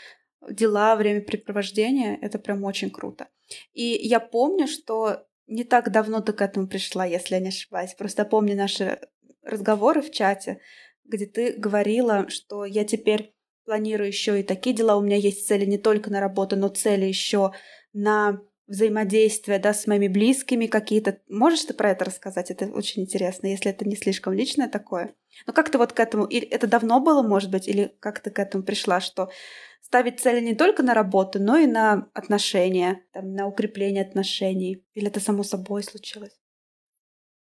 [0.49, 3.27] дела, времяпрепровождения, это прям очень круто.
[3.73, 7.93] И я помню, что не так давно ты к этому пришла, если я не ошибаюсь.
[7.93, 8.99] Просто помню наши
[9.43, 10.59] разговоры в чате,
[11.03, 13.33] где ты говорила, что я теперь
[13.65, 14.97] планирую еще и такие дела.
[14.97, 17.51] У меня есть цели не только на работу, но цели еще
[17.93, 21.19] на взаимодействия, да, с моими близкими какие-то.
[21.27, 22.51] Можешь ты про это рассказать?
[22.51, 25.13] Это очень интересно, если это не слишком личное такое.
[25.47, 26.25] Но как ты вот к этому...
[26.25, 29.29] Или это давно было, может быть, или как ты к этому пришла, что
[29.81, 34.85] ставить цели не только на работу, но и на отношения, там, на укрепление отношений?
[34.93, 36.39] Или это само собой случилось?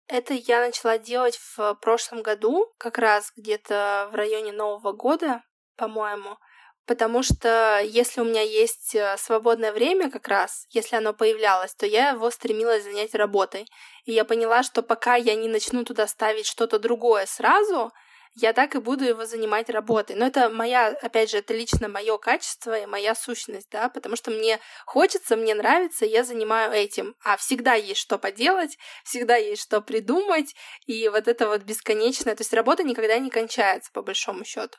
[0.08, 5.42] Это я начала делать в прошлом году, как раз где-то в районе Нового года,
[5.76, 6.38] по-моему.
[6.86, 11.88] Потому что если у меня есть э, свободное время как раз, если оно появлялось, то
[11.88, 13.68] я его стремилась занять работой.
[14.06, 17.92] И я поняла, что пока я не начну туда ставить что-то другое сразу,
[18.36, 20.16] я так и буду его занимать работой.
[20.16, 24.30] Но это моя, опять же, это лично мое качество и моя сущность, да, потому что
[24.30, 27.16] мне хочется, мне нравится, я занимаю этим.
[27.24, 30.54] А всегда есть что поделать, всегда есть что придумать,
[30.86, 34.78] и вот это вот бесконечное, то есть работа никогда не кончается, по большому счету.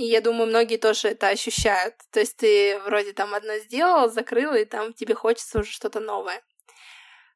[0.00, 1.94] И я думаю, многие тоже это ощущают.
[2.10, 6.42] То есть ты вроде там одно сделал, закрыл, и там тебе хочется уже что-то новое.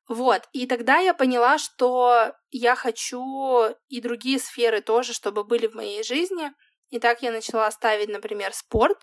[0.09, 5.74] Вот, и тогда я поняла, что я хочу и другие сферы тоже, чтобы были в
[5.74, 6.53] моей жизни.
[6.88, 8.96] И так я начала ставить, например, спорт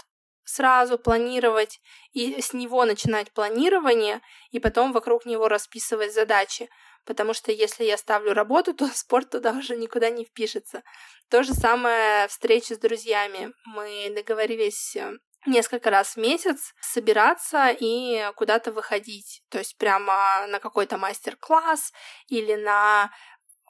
[0.44, 1.80] сразу, планировать,
[2.14, 6.70] и с него начинать планирование, и потом вокруг него расписывать задачи
[7.06, 10.84] потому что если я ставлю работу, то спорт туда уже никуда не впишется.
[11.30, 13.54] То же самое встречи с друзьями.
[13.66, 15.14] Мы договорились э,
[15.46, 19.44] несколько раз в месяц собираться и куда-то выходить.
[19.50, 21.92] То есть прямо на какой-то мастер-класс
[22.28, 23.12] или на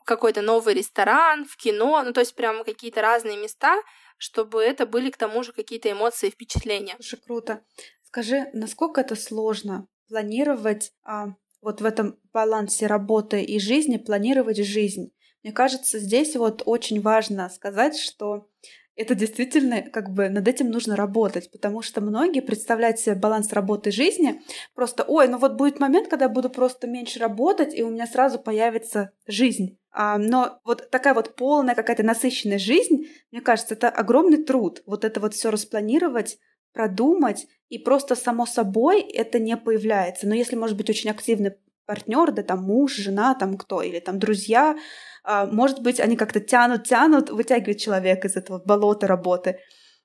[0.06, 3.82] какой-то новый ресторан, в кино, ну то есть прямо какие-то разные места,
[4.22, 6.94] чтобы это были к тому же какие-то эмоции и впечатления.
[6.98, 7.64] Слушай, круто.
[8.04, 11.30] Скажи, насколько это сложно планировать а,
[11.60, 15.12] вот в этом балансе работы и жизни планировать жизнь.
[15.42, 18.48] Мне кажется, здесь вот очень важно сказать, что
[18.96, 23.90] это действительно как бы над этим нужно работать, потому что многие представляют себе баланс работы
[23.90, 24.44] и жизни
[24.76, 28.06] просто, ой, ну вот будет момент, когда я буду просто меньше работать, и у меня
[28.06, 29.80] сразу появится жизнь.
[29.92, 34.82] А, но вот такая вот полная какая-то насыщенная жизнь, мне кажется, это огромный труд.
[34.86, 36.38] Вот это вот все распланировать,
[36.74, 40.28] продумать, и просто само собой это не появляется.
[40.28, 41.54] Но если, может быть, очень активный
[41.86, 44.78] партнер, да, там муж, жена, там кто, или там друзья,
[45.24, 49.60] а, может быть, они как-то тянут, тянут, вытягивают человека из этого болота работы.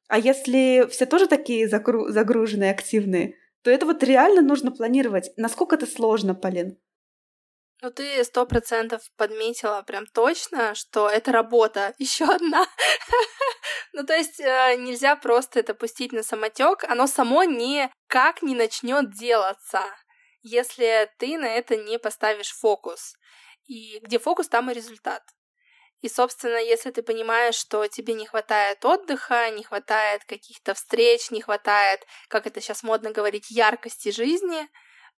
[0.09, 5.31] А если все тоже такие загру- загруженные, активные, то это вот реально нужно планировать.
[5.37, 6.77] Насколько это сложно, Полин?
[7.83, 11.95] Ну, ты сто процентов подметила прям точно, что это работа.
[11.99, 12.67] Еще одна.
[13.93, 16.85] ну, то есть э, нельзя просто это пустить на самотек.
[16.85, 19.83] Оно само никак не начнет делаться,
[20.43, 23.15] если ты на это не поставишь фокус.
[23.67, 25.23] И где фокус, там и результат.
[26.01, 31.41] И, собственно, если ты понимаешь, что тебе не хватает отдыха, не хватает каких-то встреч, не
[31.41, 34.69] хватает, как это сейчас модно говорить, яркости жизни,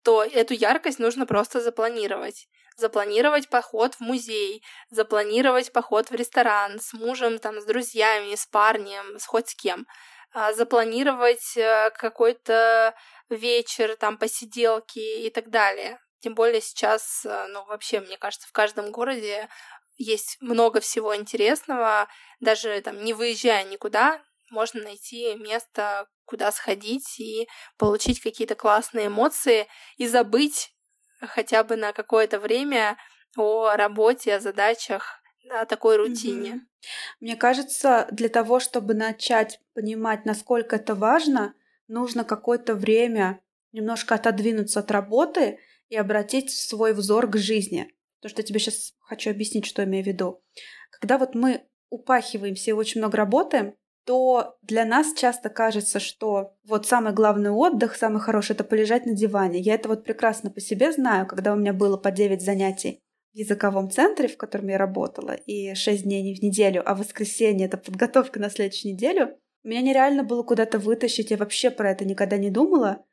[0.02, 2.48] то эту яркость нужно просто запланировать.
[2.76, 9.18] Запланировать поход в музей, запланировать поход в ресторан с мужем, там, с друзьями, с парнем,
[9.18, 9.86] с хоть с кем.
[10.32, 12.94] А, запланировать э, какой-то
[13.30, 15.98] вечер, там, посиделки и так далее.
[16.20, 19.48] Тем более сейчас, э, ну, вообще, мне кажется, в каждом городе
[19.96, 22.08] есть много всего интересного.
[22.40, 29.66] Даже там не выезжая никуда, можно найти место, куда сходить и получить какие-то классные эмоции
[29.96, 30.72] и забыть
[31.20, 32.96] хотя бы на какое-то время
[33.36, 36.50] о работе, о задачах, о такой рутине.
[36.50, 36.86] Mm-hmm.
[37.20, 41.54] Мне кажется, для того, чтобы начать понимать, насколько это важно,
[41.88, 43.40] нужно какое-то время
[43.72, 45.58] немножко отодвинуться от работы
[45.88, 47.92] и обратить свой взор к жизни.
[48.20, 50.42] То, что я тебе сейчас хочу объяснить, что имею в виду.
[50.90, 53.74] Когда вот мы упахиваемся и очень много работаем,
[54.08, 59.12] то для нас часто кажется, что вот самый главный отдых, самый хороший, это полежать на
[59.12, 59.60] диване.
[59.60, 63.02] Я это вот прекрасно по себе знаю, когда у меня было по 9 занятий
[63.34, 67.76] в языковом центре, в котором я работала, и 6 дней в неделю, а воскресенье— это
[67.76, 72.48] подготовка на следующую неделю, меня нереально было куда-то вытащить, я вообще про это никогда не
[72.48, 73.04] думала.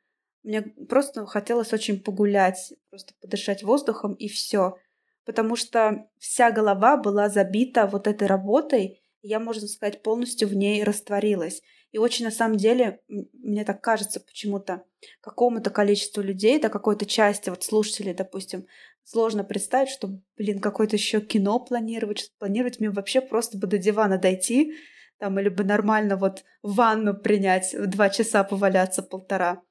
[0.44, 4.78] Мне просто хотелось очень погулять, просто подышать воздухом и все,
[5.26, 10.82] потому что вся голова была забита вот этой работой, я, можно сказать, полностью в ней
[10.84, 11.62] растворилась.
[11.92, 14.84] И очень на самом деле, мне так кажется почему-то,
[15.20, 18.66] какому-то количеству людей, да какой-то части, вот слушателей, допустим,
[19.04, 23.78] сложно представить, что, блин, какое-то еще кино планировать, что планировать мне вообще просто бы до
[23.78, 24.74] дивана дойти,
[25.18, 29.62] там, или бы нормально вот ванну принять, два часа поваляться полтора.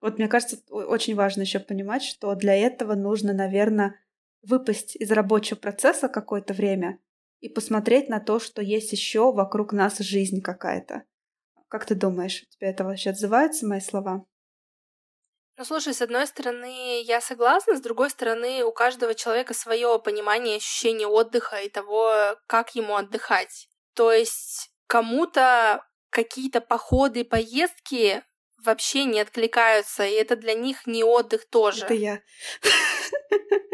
[0.00, 3.94] Вот мне кажется, очень важно еще понимать, что для этого нужно, наверное,
[4.42, 6.98] выпасть из рабочего процесса какое-то время,
[7.40, 11.04] и посмотреть на то, что есть еще вокруг нас жизнь какая-то.
[11.68, 14.24] Как ты думаешь, у тебя это вообще отзываются мои слова?
[15.56, 20.56] Ну, слушай, с одной стороны, я согласна, с другой стороны, у каждого человека свое понимание,
[20.56, 23.68] ощущение отдыха и того, как ему отдыхать.
[23.94, 28.22] То есть кому-то какие-то походы, поездки
[28.64, 31.84] вообще не откликаются, и это для них не отдых тоже.
[31.84, 32.20] Это я.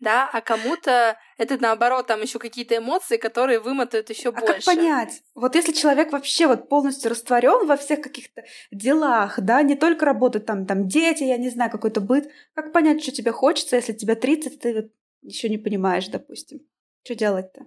[0.00, 4.64] да, а кому-то это наоборот, там еще какие-то эмоции, которые вымотают еще а больше.
[4.64, 5.22] Как понять?
[5.34, 10.46] Вот если человек вообще вот полностью растворен во всех каких-то делах, да, не только работают
[10.46, 14.14] там, там дети, я не знаю, какой-то быт, как понять, что тебе хочется, если тебе
[14.14, 16.60] 30, ты вот еще не понимаешь, допустим.
[17.04, 17.66] Что делать-то?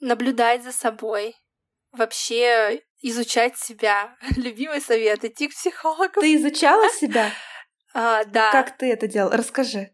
[0.00, 1.34] Наблюдать за собой.
[1.92, 4.16] Вообще изучать себя.
[4.36, 6.20] Любимый совет— идти к психологу.
[6.20, 7.30] Ты изучала себя?
[7.92, 8.52] А, да.
[8.52, 9.30] Как ты это делал?
[9.30, 9.90] Расскажи.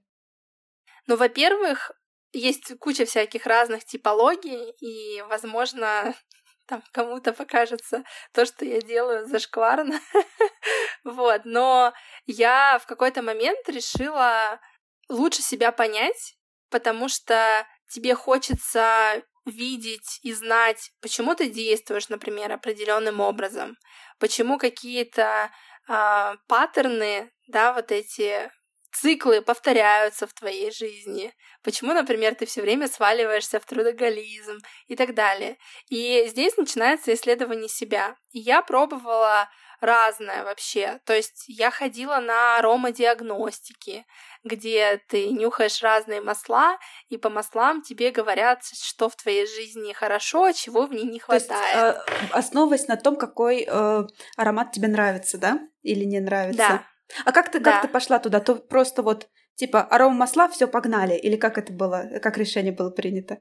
[1.09, 1.90] Ну, во-первых,
[2.33, 6.14] есть куча всяких разных типологий, и, возможно,
[6.66, 10.01] там кому-то покажется то, что я делаю зашкварно.
[11.05, 11.94] вот, но
[12.27, 14.61] я в какой-то момент решила
[15.09, 16.37] лучше себя понять,
[16.71, 23.79] потому что тебе хочется видеть и знать, почему ты действуешь, например, определенным образом,
[24.18, 25.51] почему какие-то
[25.88, 28.51] э, паттерны, да, вот эти
[29.00, 31.32] циклы повторяются в твоей жизни,
[31.62, 35.56] почему, например, ты все время сваливаешься в трудоголизм и так далее.
[35.88, 38.16] И здесь начинается исследование себя.
[38.32, 39.48] И я пробовала
[39.80, 41.00] разное вообще.
[41.04, 44.04] То есть я ходила на аромадиагностики,
[44.42, 50.44] где ты нюхаешь разные масла, и по маслам тебе говорят, что в твоей жизни хорошо,
[50.44, 51.46] а чего в ней не хватает.
[51.48, 54.06] То есть, э, основываясь на том, какой э,
[54.37, 55.61] аромат тебе нравится, да?
[55.82, 56.58] Или не нравится?
[56.58, 56.84] Да.
[57.25, 57.73] А как ты, да.
[57.73, 58.40] как ты пошла туда?
[58.40, 61.14] То просто вот типа арома масла, все погнали?
[61.14, 63.38] Или как это было, как решение было принято?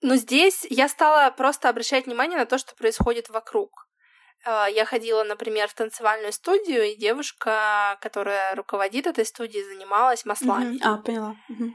[0.00, 3.88] Ну, здесь я стала просто обращать внимание на то, что происходит вокруг.
[4.44, 10.76] А, я ходила, например, в танцевальную студию, и девушка, которая руководит этой студией, занималась маслами.
[10.76, 10.80] Uh-huh.
[10.82, 11.36] А, поняла.
[11.48, 11.70] Uh-huh.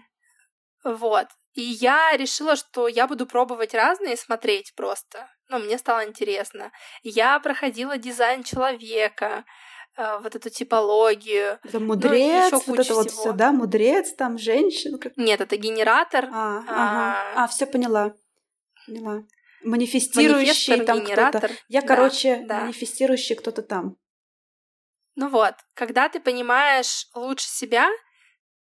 [0.83, 1.27] Вот.
[1.53, 5.29] И я решила, что я буду пробовать разные, смотреть просто.
[5.49, 6.71] Ну, мне стало интересно.
[7.03, 9.45] Я проходила дизайн человека,
[9.97, 11.59] вот эту типологию.
[11.63, 12.97] Это ну, мудрец, ну, вот это всего.
[12.97, 14.99] вот все, да, мудрец, там женщина.
[15.15, 16.25] Нет, это генератор.
[16.31, 16.71] А, ага.
[17.35, 18.13] а, а все поняла,
[18.85, 19.23] поняла.
[19.63, 21.49] Манифестирующий там кто-то.
[21.67, 22.61] Я, да, короче, да.
[22.61, 23.97] манифестирующий кто-то там.
[25.15, 27.89] Ну вот, когда ты понимаешь лучше себя,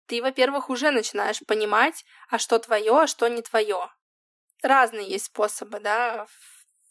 [0.05, 3.89] ты, во-первых, уже начинаешь понимать, а что твое, а что не твое.
[4.63, 6.27] Разные есть способы, да,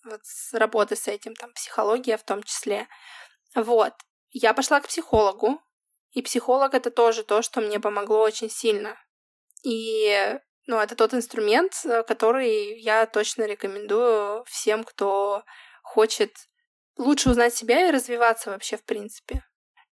[0.05, 0.21] вот
[0.53, 2.89] работы с этим, там, психология в том числе.
[3.55, 3.95] Вот.
[4.35, 5.63] Я пошла к психологу,
[6.11, 8.99] и психолог это тоже то, что мне помогло очень сильно.
[9.63, 15.45] И ну, это тот инструмент, э, который я точно рекомендую всем, кто
[15.83, 16.37] хочет
[16.99, 19.45] лучше узнать себя и развиваться вообще в принципе.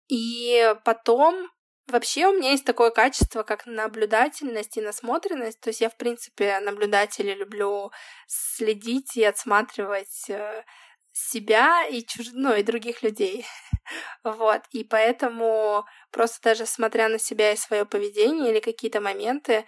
[0.07, 1.49] И потом
[1.87, 5.59] Вообще у меня есть такое качество, как наблюдательность и насмотренность.
[5.59, 7.91] То есть я, в принципе, наблюдатель и люблю
[8.27, 10.63] следить и отсматривать э,
[11.11, 12.27] себя и чуж...
[12.33, 13.45] ну, и других людей.
[14.23, 14.61] вот.
[14.71, 19.65] И поэтому просто даже смотря на себя и свое поведение или какие-то моменты,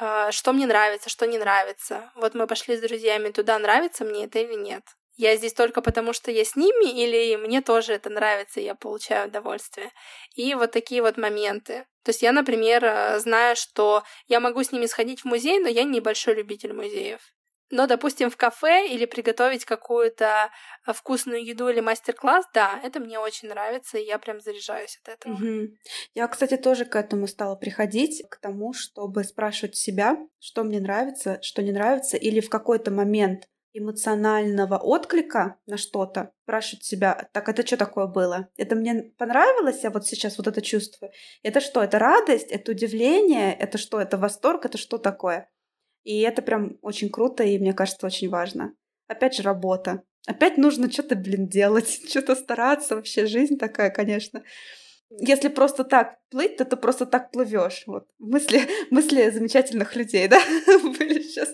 [0.00, 2.10] э, что мне нравится, что не нравится.
[2.14, 4.84] Вот мы пошли с друзьями туда, нравится мне это или нет
[5.18, 8.76] я здесь только потому, что я с ними, или мне тоже это нравится, и я
[8.76, 9.90] получаю удовольствие.
[10.36, 11.86] И вот такие вот моменты.
[12.04, 15.68] То есть я, например, э, знаю, что я могу с ними сходить в музей, но
[15.68, 17.20] я небольшой любитель музеев.
[17.70, 20.50] Но, допустим, в кафе или приготовить какую-то
[20.86, 25.08] э, вкусную еду или мастер-класс, да, это мне очень нравится, и я прям заряжаюсь от
[25.08, 25.34] этого.
[25.34, 25.68] Угу.
[26.14, 31.38] Я, кстати, тоже к этому стала приходить, к тому, чтобы спрашивать себя, что мне нравится,
[31.42, 37.66] что не нравится, или в какой-то момент эмоционального отклика на что-то, спрашивать себя, так это
[37.66, 38.48] что такое было?
[38.56, 41.12] Это мне понравилось, я вот сейчас вот это чувствую.
[41.42, 41.82] Это что?
[41.82, 42.50] Это радость?
[42.50, 43.54] Это удивление?
[43.54, 44.00] Это что?
[44.00, 44.64] Это восторг?
[44.64, 45.50] Это что такое?
[46.04, 48.74] И это прям очень круто и, мне кажется, очень важно.
[49.06, 50.02] Опять же, работа.
[50.26, 52.96] Опять нужно что-то, блин, делать, что-то стараться.
[52.96, 54.42] Вообще жизнь такая, конечно.
[55.10, 57.84] Если просто так плыть, то ты просто так плывешь.
[57.86, 60.40] Вот мысли, мысли замечательных людей, да,
[60.98, 61.48] были сейчас.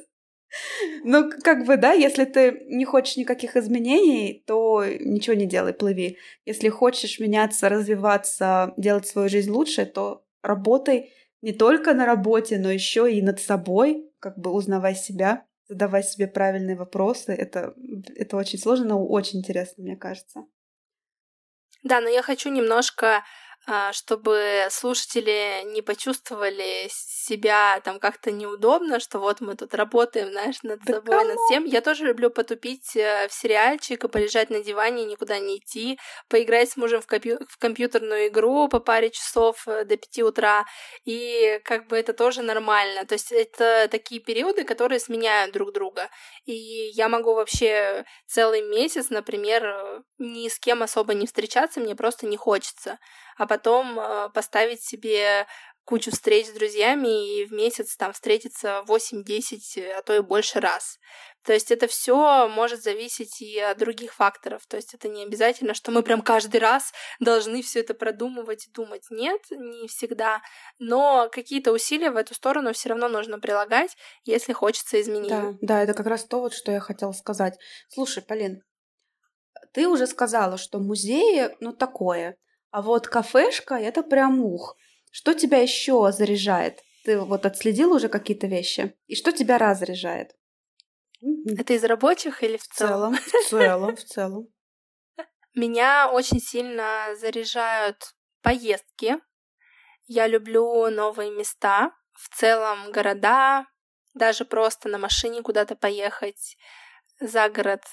[1.02, 6.18] Ну, как бы, да, если ты не хочешь никаких изменений, то ничего не делай, плыви.
[6.44, 12.70] Если хочешь меняться, развиваться, делать свою жизнь лучше, то работай не только на работе, но
[12.70, 17.34] еще и над собой, как бы узнавай себя, задавай себе правильные вопросы.
[17.34, 17.74] Это,
[18.16, 20.46] это очень сложно, но очень интересно, мне кажется.
[21.82, 23.22] Да, но я хочу немножко
[23.92, 30.80] чтобы слушатели не почувствовали себя там как-то неудобно, что вот мы тут работаем, знаешь, над
[30.84, 31.28] да собой, кому?
[31.28, 31.64] над всем.
[31.64, 35.98] Я тоже люблю потупить э, в сериальчик и полежать на диване, никуда не идти,
[36.28, 40.66] поиграть с мужем в, компью- в компьютерную игру по паре часов э, до пяти утра,
[41.04, 43.06] и как бы это тоже нормально.
[43.06, 46.10] То есть это такие периоды, которые сменяют друг друга.
[46.44, 46.54] И
[46.92, 52.36] я могу вообще целый месяц, например, ни с кем особо не встречаться, мне просто не
[52.36, 52.98] хочется
[53.36, 55.46] а потом э, поставить себе
[55.84, 60.98] кучу встреч с друзьями и в месяц там встретиться 8-10, а то и больше раз.
[61.44, 64.66] То есть это все может зависеть и от других факторов.
[64.66, 68.72] То есть это не обязательно, что мы прям каждый раз должны все это продумывать и
[68.72, 69.04] думать.
[69.10, 70.40] Нет, не всегда.
[70.80, 73.94] Но какие-то усилия в эту сторону все равно нужно прилагать,
[74.24, 75.28] если хочется изменить.
[75.28, 77.54] Да, да, это как раз то, вот, что я хотела сказать.
[77.88, 78.62] Слушай, Полин,
[79.72, 82.36] ты уже сказала, что музеи, ну, такое.
[82.74, 84.76] А вот кафешка— это прям ух.
[85.12, 86.82] Что тебя еще заряжает?
[87.04, 88.96] Ты вот отследил уже какие-то вещи?
[89.06, 90.32] И что тебя разряжает?
[91.56, 93.14] Это из рабочих или в целом?
[93.14, 94.48] В целом, в целом.
[95.54, 99.20] Меня очень сильно заряжают поездки.
[100.08, 103.66] Я люблю новые места, в целом города,
[104.14, 106.56] даже просто на машине куда-то поехать
[107.20, 107.84] за город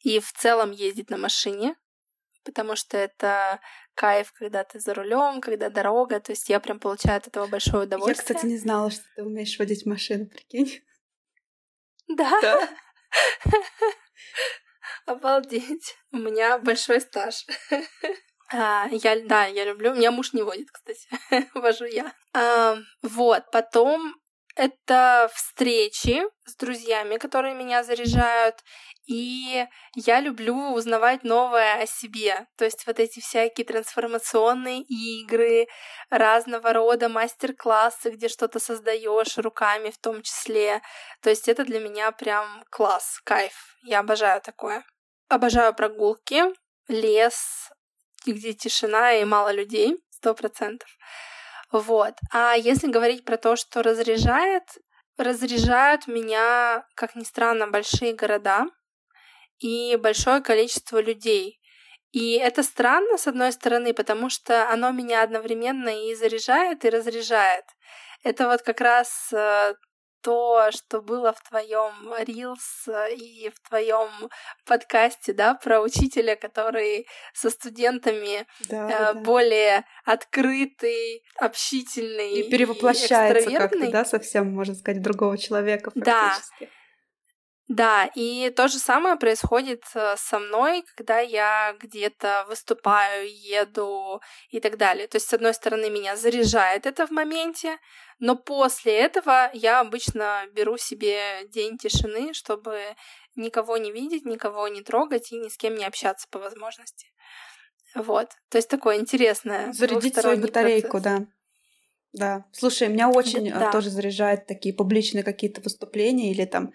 [0.00, 1.76] и в целом ездить на машине
[2.44, 3.60] потому что это
[3.94, 7.84] кайф, когда ты за рулем, когда дорога, то есть я прям получаю от этого большое
[7.84, 8.16] удовольствие.
[8.28, 10.82] Я, кстати, не знала, что ты умеешь водить машину, прикинь.
[12.08, 12.40] Да.
[12.40, 12.68] да.
[15.06, 15.96] Обалдеть.
[16.12, 17.46] У меня большой стаж.
[18.52, 19.94] А, я, да, я люблю.
[19.94, 21.08] Меня муж не водит, кстати.
[21.54, 22.12] Вожу я.
[22.32, 23.50] А, вот.
[23.50, 24.14] Потом
[24.56, 28.62] это встречи с друзьями, которые меня заряжают,
[29.06, 32.46] и я люблю узнавать новое о себе.
[32.56, 35.66] То есть вот эти всякие трансформационные игры,
[36.10, 40.80] разного рода мастер-классы, где что-то создаешь руками в том числе.
[41.20, 43.76] То есть это для меня прям класс, кайф.
[43.82, 44.84] Я обожаю такое.
[45.28, 46.44] Обожаю прогулки,
[46.88, 47.70] лес,
[48.26, 50.88] где тишина и мало людей, сто процентов.
[51.74, 52.14] Вот.
[52.30, 54.62] А если говорить про то, что разряжает,
[55.16, 58.66] разряжают меня, как ни странно, большие города
[59.58, 61.60] и большое количество людей.
[62.12, 67.64] И это странно, с одной стороны, потому что оно меня одновременно и заряжает, и разряжает.
[68.22, 69.74] Это вот как раз э,
[70.24, 74.08] то, что было в твоем Reels и в твоем
[74.64, 79.14] подкасте, да, про учителя, который со студентами да, э, да.
[79.14, 86.64] более открытый, общительный и перевоплощается и как-то, да, совсем, можно сказать, другого человека практически.
[86.64, 86.66] Да.
[87.68, 94.60] Да, и то же самое происходит э, со мной, когда я где-то выступаю, еду и
[94.60, 95.06] так далее.
[95.06, 97.78] То есть, с одной стороны, меня заряжает это в моменте,
[98.18, 102.80] но после этого я обычно беру себе день тишины, чтобы
[103.34, 107.06] никого не видеть, никого не трогать и ни с кем не общаться по возможности.
[107.94, 108.28] Вот.
[108.50, 109.72] То есть такое интересное.
[109.72, 111.20] Зарядить свою батарейку, процесс.
[111.20, 111.26] да.
[112.12, 112.44] Да.
[112.52, 113.72] Слушай, меня очень э, да.
[113.72, 116.72] тоже заряжают такие публичные какие-то выступления или там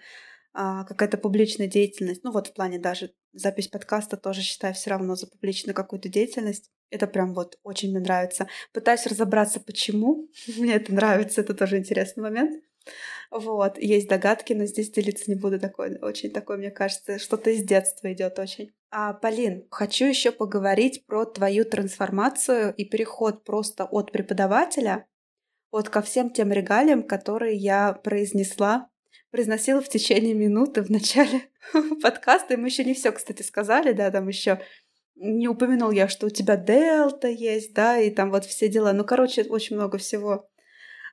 [0.52, 2.24] какая-то публичная деятельность.
[2.24, 6.70] Ну вот в плане даже запись подкаста тоже считаю все равно за публичную какую-то деятельность.
[6.90, 8.48] Это прям вот очень мне нравится.
[8.72, 10.28] Пытаюсь разобраться, почему.
[10.58, 12.62] мне это нравится, это тоже интересный момент.
[13.30, 15.60] Вот, есть догадки, но здесь делиться не буду.
[15.60, 18.72] Такой, очень такой, мне кажется, что-то из детства идет очень.
[18.90, 25.06] А, Полин, хочу еще поговорить про твою трансформацию и переход просто от преподавателя
[25.70, 28.89] вот ко всем тем регалиям, которые я произнесла
[29.30, 31.42] произносила в течение минуты в начале
[32.02, 32.54] подкаста.
[32.54, 34.60] И мы еще не все, кстати, сказали, да, там еще
[35.16, 38.92] не упомянул я, что у тебя дельта есть, да, и там вот все дела.
[38.92, 40.48] Ну, короче, очень много всего.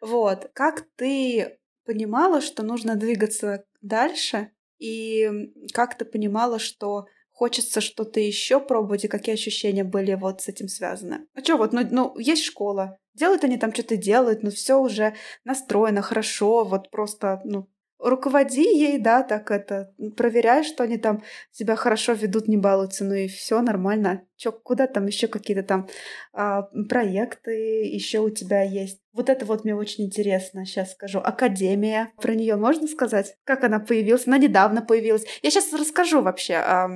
[0.01, 0.49] Вот.
[0.53, 8.59] Как ты понимала, что нужно двигаться дальше, и как ты понимала, что хочется что-то еще
[8.59, 11.27] пробовать, и какие ощущения были вот с этим связаны?
[11.33, 15.15] Ну что, вот, ну, ну есть школа, делают они там что-то делают, но все уже
[15.43, 17.67] настроено хорошо, вот просто, ну,
[17.99, 23.13] руководи ей, да, так это, проверяй, что они там себя хорошо ведут, не балуются, ну
[23.15, 24.23] и все нормально.
[24.37, 25.87] Чё, куда там еще какие-то там
[26.31, 29.01] а, проекты еще у тебя есть?
[29.13, 31.17] Вот это вот мне очень интересно, сейчас скажу.
[31.17, 33.35] Академия, про нее можно сказать?
[33.45, 34.27] Как она появилась?
[34.27, 35.25] Она недавно появилась.
[35.41, 36.87] Я сейчас расскажу вообще, а,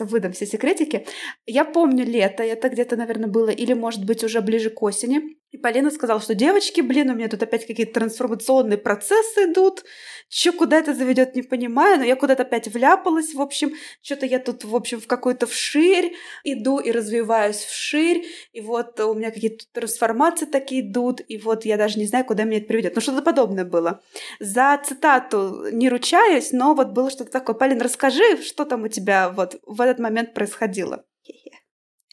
[0.00, 1.06] выдам все секретики.
[1.46, 5.38] Я помню лето, это где-то, наверное, было, или, может быть, уже ближе к осени.
[5.50, 9.84] И Полина сказала, что девочки, блин, у меня тут опять какие-то трансформационные процессы идут.
[10.28, 14.38] Че, куда это заведет, не понимаю, но я куда-то опять вляпалась, в общем, что-то я
[14.38, 16.14] тут, в общем, в какой-то вширь
[16.44, 21.76] иду и развиваюсь вширь, и вот у меня какие-то трансформации такие идут, и вот я
[21.76, 22.94] даже не знаю, куда меня это приведет.
[22.94, 24.02] Ну, что-то подобное было.
[24.40, 27.54] За цитату не ручаюсь, но вот было что-то такое.
[27.54, 31.04] Полин, расскажи, что там у тебя вот в этот момент происходило.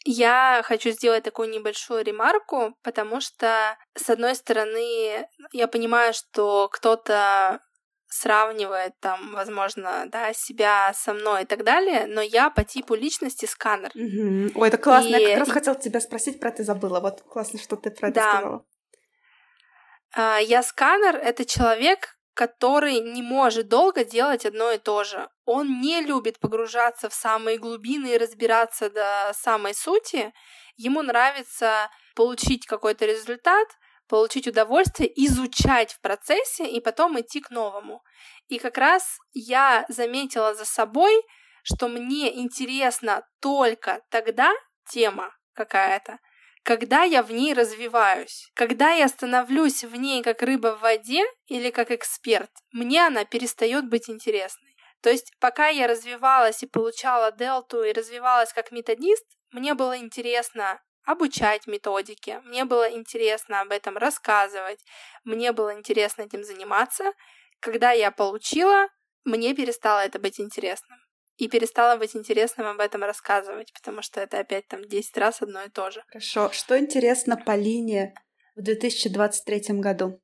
[0.04, 7.60] Я хочу сделать такую небольшую ремарку, потому что, с одной стороны, я понимаю, что кто-то
[8.08, 13.46] сравнивает там, возможно, да, себя со мной и так далее, но я по типу личности
[13.46, 13.90] сканер.
[13.94, 14.60] Угу.
[14.60, 15.16] Ой, это классно.
[15.16, 15.22] И...
[15.22, 17.00] Я как раз хотела тебя спросить про это, забыла.
[17.00, 18.32] Вот классно, что ты про это да.
[18.32, 18.64] сказала.
[20.14, 25.28] А, я сканер— это человек, который не может долго делать одно и то же.
[25.44, 30.32] Он не любит погружаться в самые глубины и разбираться до самой сути.
[30.76, 33.68] Ему нравится получить какой-то результат,
[34.08, 38.02] получить удовольствие, изучать в процессе и потом идти к новому.
[38.48, 41.22] И как раз я заметила за собой,
[41.62, 44.52] что мне интересна только тогда
[44.90, 46.18] тема какая-то,
[46.62, 51.70] когда я в ней развиваюсь, когда я становлюсь в ней как рыба в воде или
[51.70, 54.76] как эксперт, мне она перестает быть интересной.
[55.00, 60.80] То есть, пока я развивалась и получала дельту и развивалась как методист, мне было интересно
[61.08, 64.84] обучать методике, мне было интересно об этом рассказывать,
[65.24, 67.12] мне было интересно этим заниматься.
[67.60, 68.88] Когда я получила,
[69.24, 70.98] мне перестало это быть интересным
[71.38, 75.62] и перестала быть интересным об этом рассказывать, потому что это опять там 10 раз одно
[75.64, 76.04] и то же.
[76.08, 76.50] Хорошо.
[76.52, 78.12] Что интересно по линии
[78.54, 80.20] в 2023 году?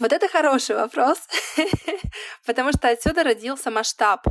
[0.00, 1.18] Вот это хороший вопрос,
[2.46, 4.26] потому что отсюда родился масштаб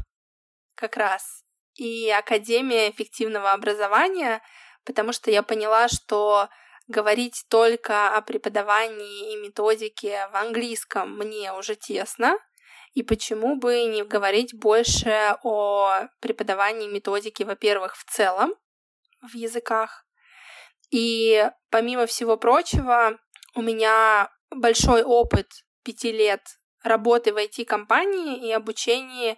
[0.76, 1.44] как раз
[1.80, 4.42] и Академия эффективного образования,
[4.90, 6.50] потому что я поняла, что
[6.88, 12.40] говорить только о преподавании и методике в английском мне уже тесно,
[12.94, 18.56] и почему бы не говорить больше о преподавании методики, во-первых, в целом
[19.22, 20.08] в языках.
[20.90, 23.20] И помимо всего прочего,
[23.54, 25.52] у меня большой опыт
[25.84, 26.42] пяти лет
[26.82, 29.38] работы в IT-компании и обучения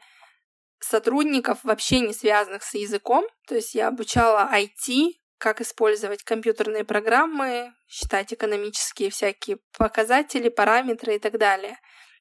[0.79, 3.25] сотрудников, вообще не связанных с языком.
[3.47, 11.19] То есть я обучала IT, как использовать компьютерные программы, считать экономические всякие показатели, параметры и
[11.19, 11.79] так далее.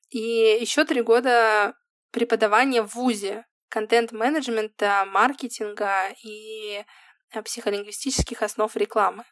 [0.09, 1.75] И еще три года
[2.13, 6.83] преподавания в ВУЗе, контент-менеджмента, маркетинга и
[7.33, 9.25] э, психолингвистических основ рекламы.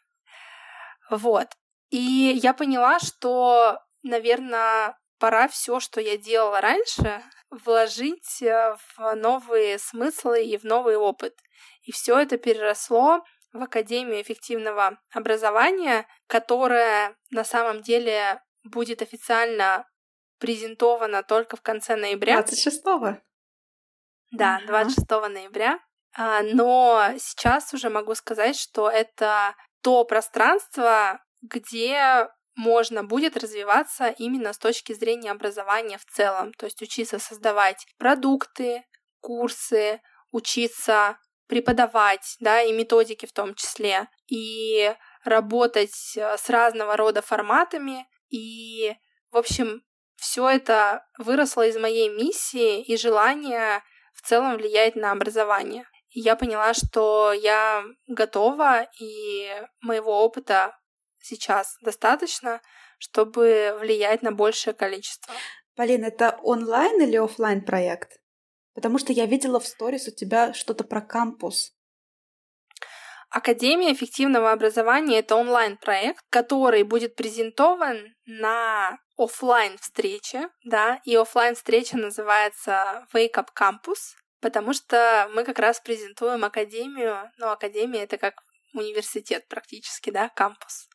[1.09, 1.47] Вот.
[1.89, 9.79] И я поняла, что, наверное, пора все, что я делала раньше, вложить э, в новые
[9.79, 11.33] смыслы и в новый опыт.
[11.81, 13.23] И все это переросло
[13.53, 19.87] в Академию эффективного образования, которая на самом деле будет официально
[20.39, 22.41] презентована только в конце ноября.
[22.41, 23.17] 26-го?
[24.31, 25.79] Да, 26 ноября.
[26.15, 34.53] А, но сейчас уже могу сказать, что это то пространство, где можно будет развиваться именно
[34.53, 38.83] с точки зрения образования в целом, то есть учиться создавать продукты,
[39.21, 41.17] курсы, учиться
[41.49, 44.93] преподавать, да, и методики в том числе, и
[45.25, 48.95] работать э, с разного рода форматами, и,
[49.31, 49.81] в общем,
[50.15, 53.83] все это выросло из моей миссии и желания
[54.13, 55.85] в целом влиять на образование.
[56.11, 59.49] Я поняла, что я готова, и
[59.81, 60.77] моего опыта
[61.21, 62.61] сейчас достаточно,
[62.99, 65.33] чтобы влиять на большее количество.
[65.75, 68.19] Полин, это онлайн или офлайн проект?
[68.73, 71.73] Потому что я видела в сторис у тебя что-то про кампус.
[73.29, 81.95] Академия эффективного образования— это онлайн-проект, который будет презентован на офлайн встрече, да, и офлайн встреча
[81.95, 88.33] называется Wake Up Campus, потому что мы как раз презентуем академию, ну, академия— это как
[88.73, 90.87] университет практически, да, кампус.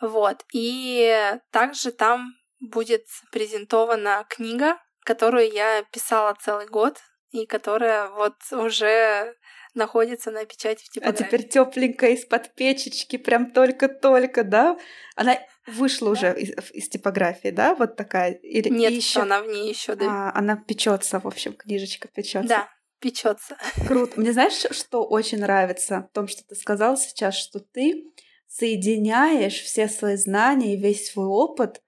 [0.00, 6.98] Вот, и также там будет презентована книга, которую я писала целый год,
[7.30, 9.34] и которая вот уже
[9.74, 11.24] находится на печати в типографии.
[11.24, 14.78] А теперь тепленькая из-под печечки, прям только-только, да?
[15.16, 16.12] Она вышла да.
[16.12, 17.74] уже из, из типографии, да?
[17.74, 18.34] Вот такая.
[18.34, 20.06] Или Нет, еще она в ней еще, да.
[20.08, 22.48] А, она печется, в общем, книжечка печется.
[22.48, 22.68] Да,
[23.00, 23.56] печется.
[23.86, 24.20] Круто.
[24.20, 28.04] Мне знаешь, что очень нравится в том, что ты сказал сейчас, что ты
[28.46, 31.82] соединяешь все свои знания и весь свой опыт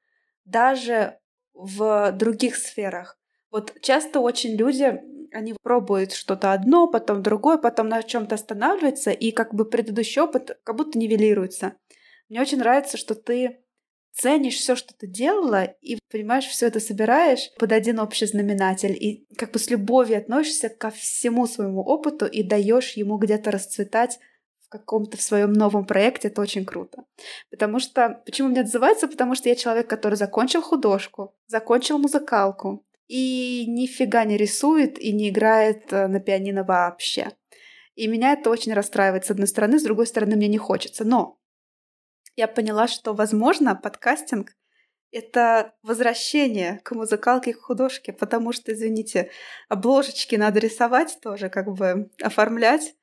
[0.45, 1.19] даже
[1.57, 3.19] в других сферах.
[3.51, 5.01] Вот часто очень люди,
[5.33, 10.59] они пробуют что-то одно, потом другое, потом на чем-то останавливаются, и как бы предыдущий опыт
[10.63, 11.75] как будто нивелируется.
[12.29, 13.61] Мне очень нравится, что ты
[14.13, 19.27] ценишь все, что ты делала, и понимаешь, все это собираешь под один общий знаменатель, и
[19.37, 24.19] как бы с любовью относишься ко всему своему опыту и даешь ему где-то расцветать
[24.79, 27.05] каком-то в своем новом проекте, это очень круто.
[27.51, 29.09] Потому что, почему мне отзывается?
[29.09, 35.29] Потому что я человек, который закончил художку, закончил музыкалку и нифига не рисует и не
[35.29, 37.33] играет э, на пианино вообще.
[37.95, 41.05] И меня это очень расстраивает, с одной стороны, с другой стороны, мне не хочется.
[41.05, 41.39] Но
[42.37, 44.53] я поняла, что, возможно, подкастинг—
[45.13, 49.31] это возвращение к музыкалке и к художке, потому что, извините,
[49.69, 52.95] обложечки надо рисовать тоже, как бы оформлять,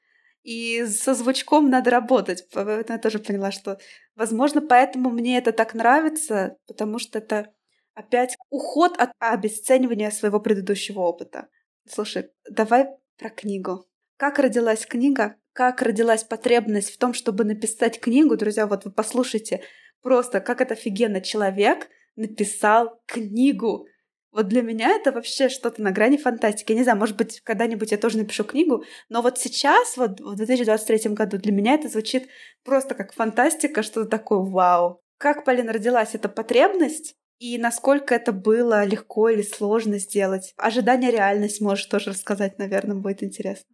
[0.43, 2.45] и со звучком надо работать.
[2.53, 3.77] Я тоже поняла, что,
[4.15, 7.53] возможно, поэтому мне это так нравится, потому что это
[7.95, 11.47] опять уход от обесценивания своего предыдущего опыта.
[11.89, 12.87] Слушай, давай
[13.17, 13.87] про книгу.
[14.17, 15.35] Как родилась книга?
[15.53, 18.35] Как родилась потребность в том, чтобы написать книгу?
[18.35, 19.63] Друзья, вот вы послушайте
[20.01, 21.21] просто, как это офигенно.
[21.21, 23.87] Человек написал книгу.
[24.33, 26.71] Вот для меня это вообще что-то на грани фантастики.
[26.71, 30.35] Я не знаю, может быть, когда-нибудь я тоже напишу книгу, но вот сейчас, вот в
[30.35, 32.27] 2023 году, для меня это звучит
[32.63, 35.01] просто как фантастика, что-то такое вау.
[35.19, 37.15] Как, Полина, родилась эта потребность?
[37.37, 40.53] И насколько это было легко или сложно сделать?
[40.57, 43.67] Ожидание реальность можешь тоже рассказать, наверное, будет интересно.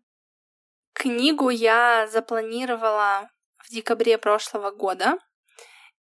[0.93, 5.17] Книгу я запланировала в декабре прошлого года.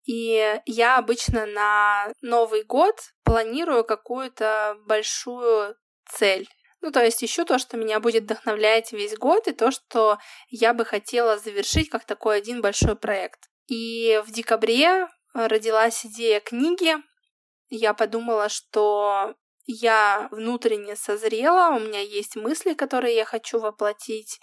[0.06, 5.76] И я обычно на Новый год планирую какую-то большую
[6.08, 6.48] цель.
[6.80, 10.72] Ну, то есть ищу то, что меня будет вдохновлять весь год, и то, что я
[10.74, 13.48] бы хотела завершить как такой один большой проект.
[13.66, 16.94] И в декабре родилась идея книги.
[17.68, 19.34] Я подумала, что
[19.64, 24.38] я внутренне созрела, у меня есть мысли, которые я хочу воплотить,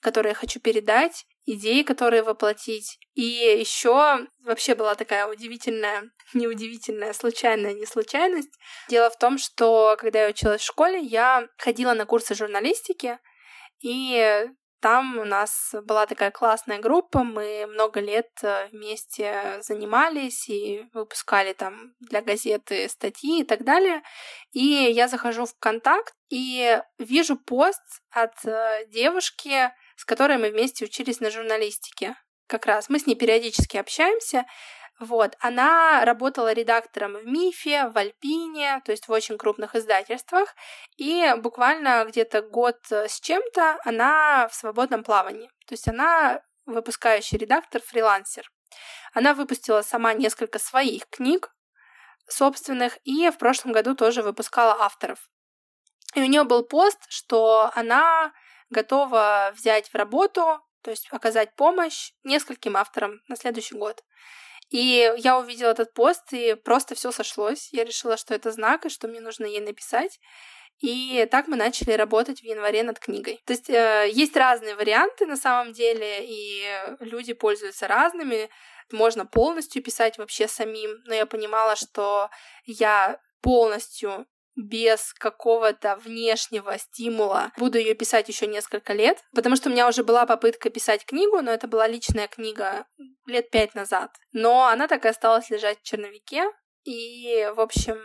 [0.00, 2.98] которые я хочу передать, идеи, которые воплотить.
[3.14, 8.52] И еще вообще была такая удивительная, неудивительная, случайная не случайность.
[8.88, 13.18] Дело в том, что когда я училась в школе, я ходила на курсы журналистики,
[13.80, 14.48] и
[14.80, 21.54] там у нас была такая классная группа, мы много лет э, вместе занимались и выпускали
[21.54, 24.02] там для газеты статьи и так далее.
[24.52, 30.84] И я захожу в контакт и вижу пост от э, девушки, с которой мы вместе
[30.84, 32.16] учились на журналистике.
[32.46, 34.46] Как раз мы с ней периодически общаемся.
[34.98, 40.54] Вот, она работала редактором в Мифе, в Альпине, то есть в очень крупных издательствах,
[40.96, 45.50] и буквально где-то год с чем-то она в свободном плавании.
[45.66, 48.50] То есть она выпускающий редактор, фрилансер.
[49.12, 51.52] Она выпустила сама несколько своих книг,
[52.28, 55.28] собственных, и в прошлом году тоже выпускала авторов.
[56.14, 58.32] И у нее был пост, что она
[58.70, 64.04] готова взять в работу, то есть оказать помощь нескольким авторам на следующий год.
[64.70, 67.68] И я увидела этот пост, и просто все сошлось.
[67.72, 70.18] Я решила, что это знак, и что мне нужно ей написать.
[70.80, 73.40] И так мы начали работать в январе над книгой.
[73.46, 76.64] То есть э, есть разные варианты на самом деле, и
[77.00, 78.50] люди пользуются разными.
[78.92, 82.28] Можно полностью писать вообще самим, но я понимала, что
[82.64, 84.26] я полностью
[84.56, 90.02] без какого-то внешнего стимула буду ее писать еще несколько лет, потому что у меня уже
[90.02, 92.86] была попытка писать книгу, но это была личная книга
[93.26, 94.10] лет пять назад.
[94.32, 96.50] Но она так и осталась лежать в черновике,
[96.84, 97.98] и, в общем,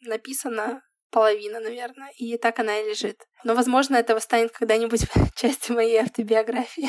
[0.00, 3.22] написано половина, наверное, и так она и лежит.
[3.44, 5.02] Но, возможно, этого станет когда-нибудь
[5.36, 6.86] частью моей автобиографии.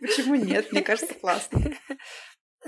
[0.00, 0.70] Почему нет?
[0.70, 1.60] Мне кажется, классно.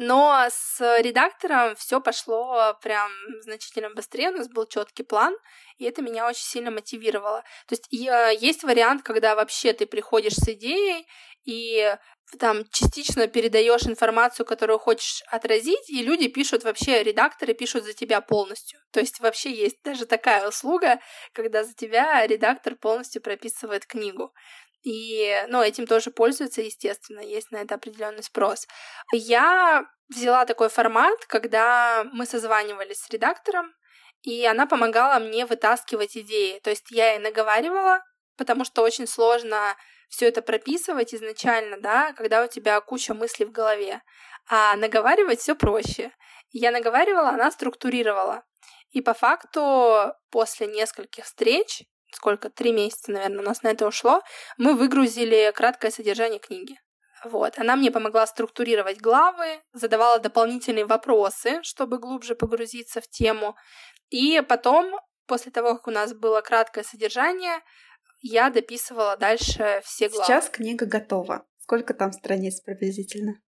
[0.00, 5.36] Но с редактором все пошло прям значительно быстрее, у нас был четкий план,
[5.76, 7.42] и это меня очень сильно мотивировало.
[7.66, 11.04] То есть э, есть вариант, когда вообще ты приходишь с идеей
[11.44, 11.96] и
[12.38, 18.20] там частично передаешь информацию, которую хочешь отразить, и люди пишут вообще, редакторы пишут за тебя
[18.20, 18.78] полностью.
[18.92, 21.00] То есть вообще есть даже такая услуга,
[21.32, 24.32] когда за тебя редактор полностью прописывает книгу.
[24.82, 28.66] И, ну, этим тоже пользуются, естественно, есть на это определенный спрос.
[29.12, 33.74] Я взяла такой формат, когда мы созванивались с редактором,
[34.22, 36.60] и она помогала мне вытаскивать идеи.
[36.60, 38.02] То есть я ей наговаривала,
[38.36, 39.76] потому что очень сложно
[40.08, 44.02] все это прописывать изначально, да, когда у тебя куча мыслей в голове.
[44.48, 46.12] А наговаривать все проще.
[46.50, 48.42] Я наговаривала, она структурировала.
[48.90, 54.22] И по факту после нескольких встреч сколько, три месяца, наверное, у нас на это ушло,
[54.56, 56.78] мы выгрузили краткое содержание книги.
[57.24, 57.58] Вот.
[57.58, 63.56] Она мне помогла структурировать главы, задавала дополнительные вопросы, чтобы глубже погрузиться в тему.
[64.10, 67.60] И потом, после того, как у нас было краткое содержание,
[68.20, 70.24] я дописывала дальше все главы.
[70.24, 71.46] Сейчас книга готова.
[71.58, 73.40] Сколько там страниц приблизительно?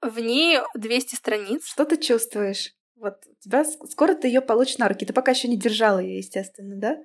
[0.00, 1.66] В ней 200 страниц.
[1.66, 2.74] Что ты чувствуешь?
[2.96, 5.04] Вот у тебя скоро ты ее получишь на руки.
[5.04, 6.96] Ты пока еще не держала ее, естественно, да?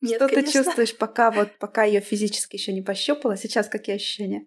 [0.00, 0.42] Нет, Что конечно.
[0.42, 3.36] ты чувствуешь, пока вот пока ее физически еще не пощупала?
[3.36, 4.46] Сейчас какие ощущения?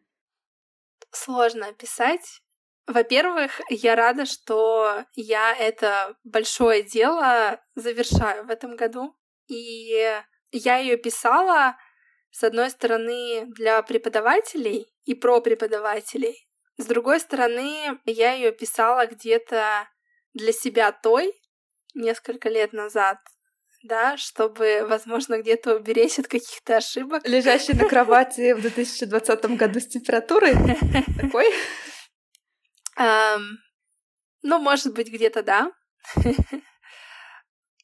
[1.11, 2.41] Сложно описать.
[2.88, 9.15] Во-первых, я рада, что я это большое дело завершаю в этом году.
[9.47, 10.21] И
[10.51, 11.77] я ее писала,
[12.32, 16.47] с одной стороны, для преподавателей и про преподавателей.
[16.77, 19.88] С другой стороны, я ее писала где-то
[20.34, 21.34] для себя той
[21.93, 23.17] несколько лет назад,
[23.84, 27.27] да, чтобы, возможно, где-то уберечь от каких-то ошибок.
[27.27, 30.53] Лежащий на кровати в 2020 году с температурой
[31.21, 31.51] такой?
[34.43, 35.71] Ну, может быть, где-то да.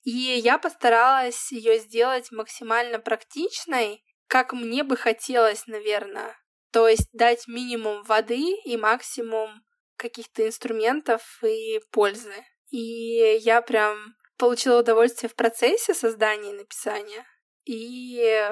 [0.04, 6.38] И я постаралась ее сделать максимально практичной, как мне бы хотелось, наверное.
[6.72, 9.62] То есть дать минимум воды и максимум
[9.98, 12.34] каких-то инструментов и пользы.
[12.70, 17.26] И я прям получила удовольствие в процессе создания и написания.
[17.66, 18.50] И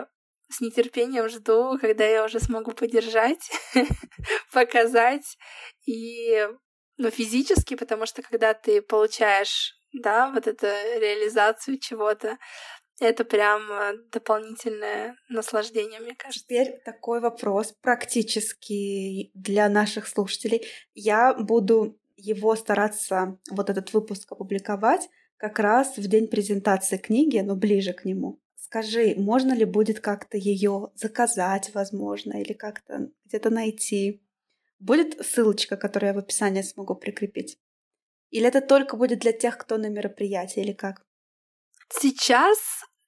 [0.49, 3.49] с нетерпением жду, когда я уже смогу поддержать,
[4.51, 5.37] показать
[5.85, 6.47] и
[6.97, 12.37] ну, физически, потому что когда ты получаешь, да, вот эту реализацию чего-то,
[12.99, 16.43] это прям э, дополнительное наслаждение, мне кажется.
[16.43, 20.65] Теперь такой вопрос практически для наших слушателей.
[20.93, 27.55] Я буду его стараться, вот этот выпуск опубликовать как раз в день презентации книги, но
[27.55, 28.39] ближе к нему.
[28.55, 34.23] Скажи, можно ли будет как-то ее заказать, возможно, или как-то где-то найти?
[34.79, 37.59] Будет ссылочка, которую я в описании смогу прикрепить?
[38.31, 41.05] Или это только будет для тех, кто на мероприятии, или как?
[41.89, 42.57] Сейчас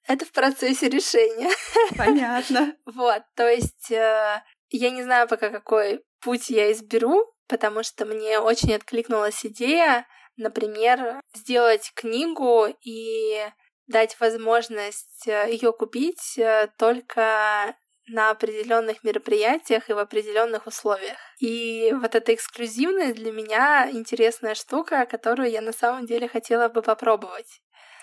[0.06, 1.50] это в процессе решения.
[1.96, 2.74] Понятно.
[2.86, 8.38] Вот, то есть э, я не знаю пока, какой путь я изберу, потому что мне
[8.38, 10.06] очень откликнулась идея,
[10.36, 13.46] например, сделать книгу и
[13.86, 17.76] дать возможность э, ее купить э, только
[18.08, 21.18] на определенных мероприятиях и в определенных условиях.
[21.40, 26.80] И вот эта эксклюзивность для меня интересная штука, которую я на самом деле хотела бы
[26.82, 27.60] попробовать.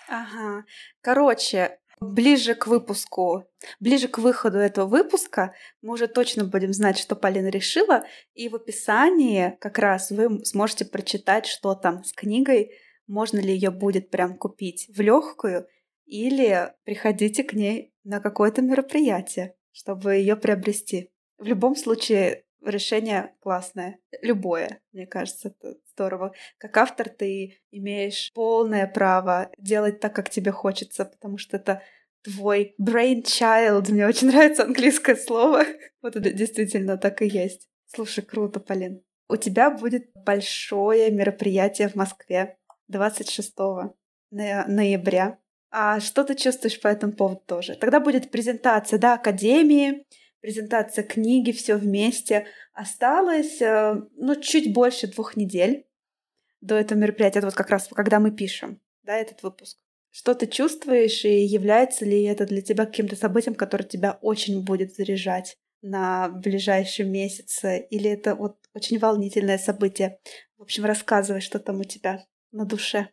[0.08, 0.64] Ага.
[1.00, 3.44] Короче, ближе к выпуску,
[3.80, 8.04] ближе к выходу этого выпуска мы уже точно будем знать, что Полина решила,
[8.34, 12.72] и в описании как раз вы сможете прочитать, что там с книгой,
[13.06, 15.66] можно ли ее будет прям купить в легкую,
[16.06, 21.10] или приходите к ней на какое-то мероприятие, чтобы ее приобрести.
[21.38, 23.98] В любом случае, решение классное.
[24.22, 26.32] Любое, мне кажется, это здорово.
[26.58, 31.82] Как автор ты имеешь полное право делать так, как тебе хочется, потому что это
[32.22, 33.90] твой brain child.
[33.90, 35.64] Мне очень нравится английское слово.
[36.02, 37.68] Вот это действительно так и есть.
[37.86, 39.02] Слушай, круто, Полин.
[39.28, 42.58] У тебя будет большое мероприятие в Москве
[42.88, 43.54] 26
[44.30, 45.38] ноября.
[45.70, 47.74] А что ты чувствуешь по этому поводу тоже?
[47.74, 50.04] Тогда будет презентация, да, Академии,
[50.46, 52.46] презентация книги, все вместе.
[52.72, 55.88] Осталось, э, ну, чуть больше двух недель
[56.60, 57.40] до этого мероприятия.
[57.40, 59.76] Это вот как раз когда мы пишем, да, этот выпуск.
[60.12, 64.94] Что ты чувствуешь и является ли это для тебя каким-то событием, которое тебя очень будет
[64.94, 67.84] заряжать на ближайшие месяцы?
[67.90, 70.20] Или это вот очень волнительное событие?
[70.58, 73.08] В общем, рассказывай, что там у тебя на душе.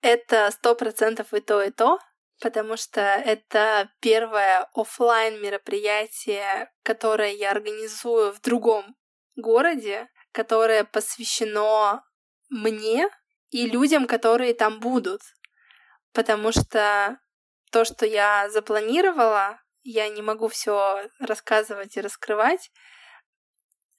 [0.00, 1.98] Это сто процентов и то, и то,
[2.40, 8.96] потому что это первое офлайн мероприятие, которое я организую в другом
[9.36, 12.04] городе, которое посвящено
[12.48, 13.08] мне
[13.50, 15.22] и людям, которые там будут.
[16.12, 17.18] Потому что
[17.70, 22.70] то, что я запланировала, я не могу все рассказывать и раскрывать.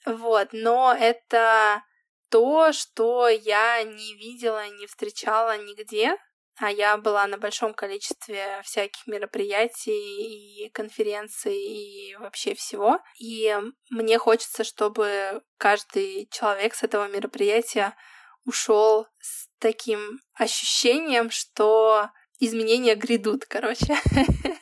[0.06, 1.84] Вот, но это
[2.30, 6.16] то, что я не видела, не встречала нигде,
[6.60, 13.00] а я была на большом количестве всяких мероприятий и конференций и вообще всего.
[13.18, 13.56] И
[13.90, 17.96] мне хочется, чтобы каждый человек с этого мероприятия
[18.44, 23.96] ушел с таким ощущением, что изменения грядут, короче.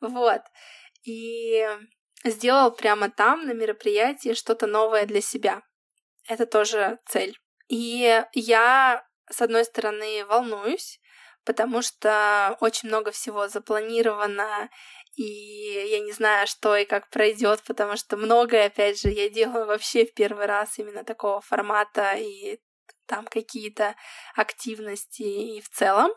[0.00, 0.40] Вот.
[1.04, 1.64] И
[2.24, 5.62] сделал прямо там, на мероприятии, что-то новое для себя.
[6.26, 7.38] Это тоже цель.
[7.68, 11.00] И я, с одной стороны, волнуюсь,
[11.44, 14.70] потому что очень много всего запланировано,
[15.16, 15.24] и
[15.90, 20.06] я не знаю, что и как пройдет, потому что многое, опять же, я делаю вообще
[20.06, 22.58] в первый раз именно такого формата, и
[23.06, 23.94] там какие-то
[24.34, 26.10] активности и в целом.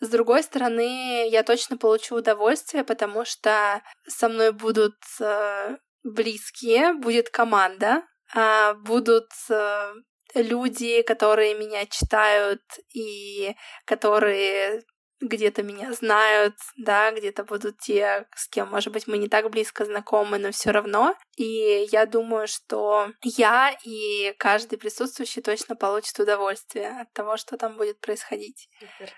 [0.00, 7.30] С другой стороны, я точно получу удовольствие, потому что со мной будут э, близкие, будет
[7.30, 8.02] команда,
[8.34, 9.94] э, будут э,
[10.34, 12.62] люди, которые меня читают
[12.92, 13.54] и
[13.84, 14.82] которые
[15.20, 19.84] где-то меня знают, да, где-то будут те, с кем, может быть, мы не так близко
[19.84, 21.16] знакомы, но все равно.
[21.36, 27.76] И я думаю, что я и каждый присутствующий точно получит удовольствие от того, что там
[27.76, 28.68] будет происходить.
[28.78, 29.12] Супер.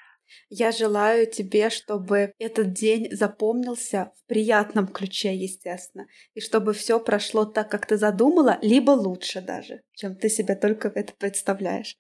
[0.49, 7.45] Я желаю тебе, чтобы этот день запомнился в приятном ключе, естественно, и чтобы все прошло
[7.45, 11.97] так, как ты задумала, либо лучше даже, чем ты себе только это представляешь.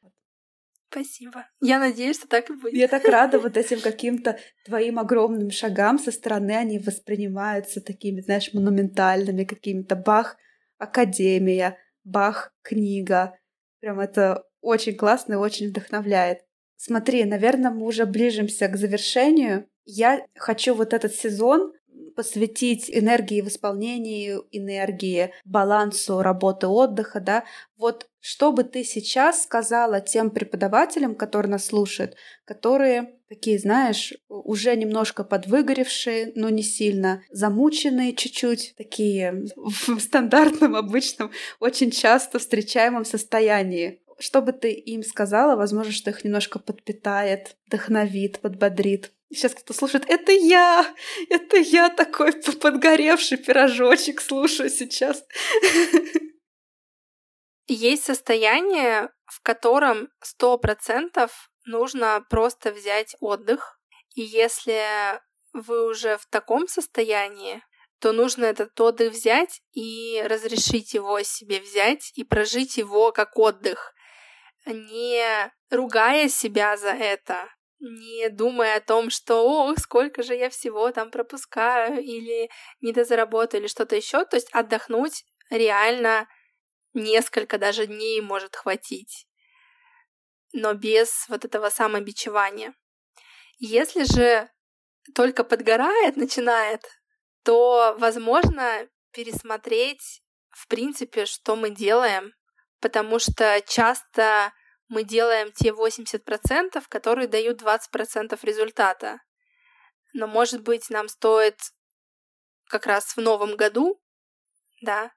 [0.91, 1.47] Спасибо.
[1.61, 2.74] Я надеюсь, что так и будет.
[2.74, 6.53] Я так рада вот этим каким-то твоим огромным шагам со стороны.
[6.53, 9.97] Они воспринимаются такими, знаешь, монументальными какими-то.
[9.97, 10.37] Бах,
[10.79, 13.37] академия, бах, книга.
[13.81, 16.45] Прям это очень классно и очень вдохновляет.
[16.77, 19.66] Смотри, наверное, мы уже ближимся к завершению.
[19.85, 21.72] Я хочу вот этот сезон
[22.14, 27.45] посвятить энергии в исполнении, энергии балансу работы, отдыха, да.
[27.77, 34.74] Вот что бы ты сейчас сказала тем преподавателям, которые нас слушают, которые такие, знаешь, уже
[34.77, 44.01] немножко подвыгоревшие, но не сильно, замученные чуть-чуть, такие в стандартном, обычном, очень часто встречаемом состоянии.
[44.19, 49.12] Что бы ты им сказала, возможно, что их немножко подпитает, вдохновит, подбодрит.
[49.31, 50.95] Сейчас кто-то слушает, это я,
[51.29, 55.25] это я такой подгоревший пирожочек слушаю сейчас.
[57.67, 63.81] Есть состояние, в котором сто процентов нужно просто взять отдых.
[64.14, 64.81] И если
[65.53, 67.62] вы уже в таком состоянии,
[67.99, 73.95] то нужно этот отдых взять и разрешить его себе взять и прожить его как отдых,
[74.67, 77.49] не ругая себя за это,
[77.79, 82.51] не думая о том, что ох, сколько же я всего там пропускаю или
[82.81, 84.25] недозаработаю или что-то еще.
[84.25, 86.29] То есть отдохнуть реально
[86.95, 89.27] несколько даже дней может хватить,
[90.53, 92.75] но без вот этого самобичевания.
[93.59, 94.51] Если же
[95.14, 96.83] только подгорает, начинает,
[97.45, 102.33] то, возможно, пересмотреть, в принципе, что мы делаем,
[102.81, 104.53] потому что часто
[104.89, 109.18] мы делаем те 80%, которые дают 20% результата.
[110.12, 111.59] Но, может быть, нам стоит
[112.68, 114.01] как раз в новом году,
[114.83, 115.11] да,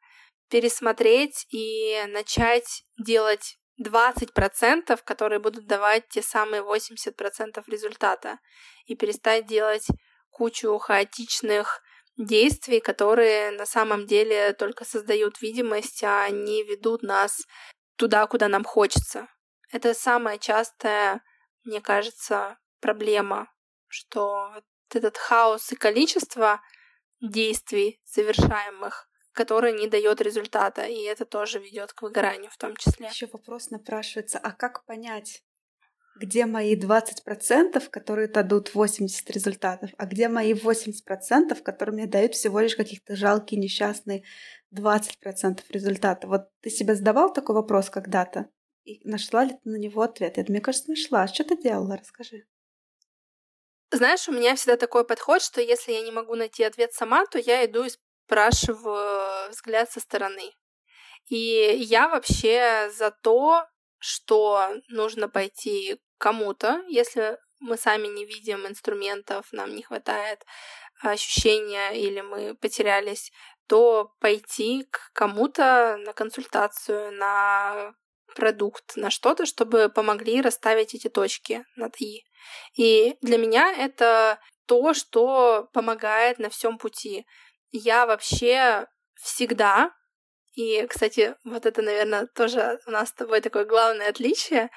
[0.49, 8.39] пересмотреть и начать делать 20%, которые будут давать те самые 80% результата,
[8.86, 9.88] и перестать делать
[10.30, 11.82] кучу хаотичных,
[12.20, 17.47] действий, которые на самом деле только создают видимость, а не ведут нас
[17.95, 19.28] туда, куда нам хочется.
[19.72, 21.22] Это самая частая,
[21.63, 23.51] мне кажется, проблема,
[23.88, 24.51] что
[24.93, 26.61] этот хаос и количество
[27.22, 33.07] действий совершаемых который не дает результата, и это тоже ведет к выгоранию в том числе.
[33.07, 35.43] Еще вопрос напрашивается, а как понять,
[36.20, 42.59] где мои 20%, которые дадут 80 результатов, а где мои 80%, которые мне дают всего
[42.59, 44.24] лишь каких-то жалкие, несчастные
[44.76, 46.28] 20% результата.
[46.28, 48.49] Вот ты себе задавал такой вопрос когда-то?
[48.84, 50.38] И нашла ли ты на него ответ?
[50.38, 51.28] Я, мне кажется, нашла.
[51.28, 51.97] Что ты делала?
[51.97, 52.45] Расскажи.
[53.91, 57.39] Знаешь, у меня всегда такой подход, что если я не могу найти ответ сама, то
[57.39, 57.89] я иду и
[58.26, 60.51] спрашиваю взгляд со стороны.
[61.28, 63.65] И я вообще за то,
[63.99, 70.45] что нужно пойти кому-то, если мы сами не видим инструментов, нам не хватает
[71.01, 73.32] ощущения или мы потерялись,
[73.67, 77.93] то пойти к кому-то на консультацию, на
[78.36, 82.24] продукт, на что-то, чтобы помогли расставить эти точки над «и».
[82.76, 87.26] И для меня это то, что помогает на всем пути.
[87.72, 89.91] Я вообще всегда,
[90.55, 94.70] и, кстати, вот это, наверное, тоже у нас с тобой такое главное отличие,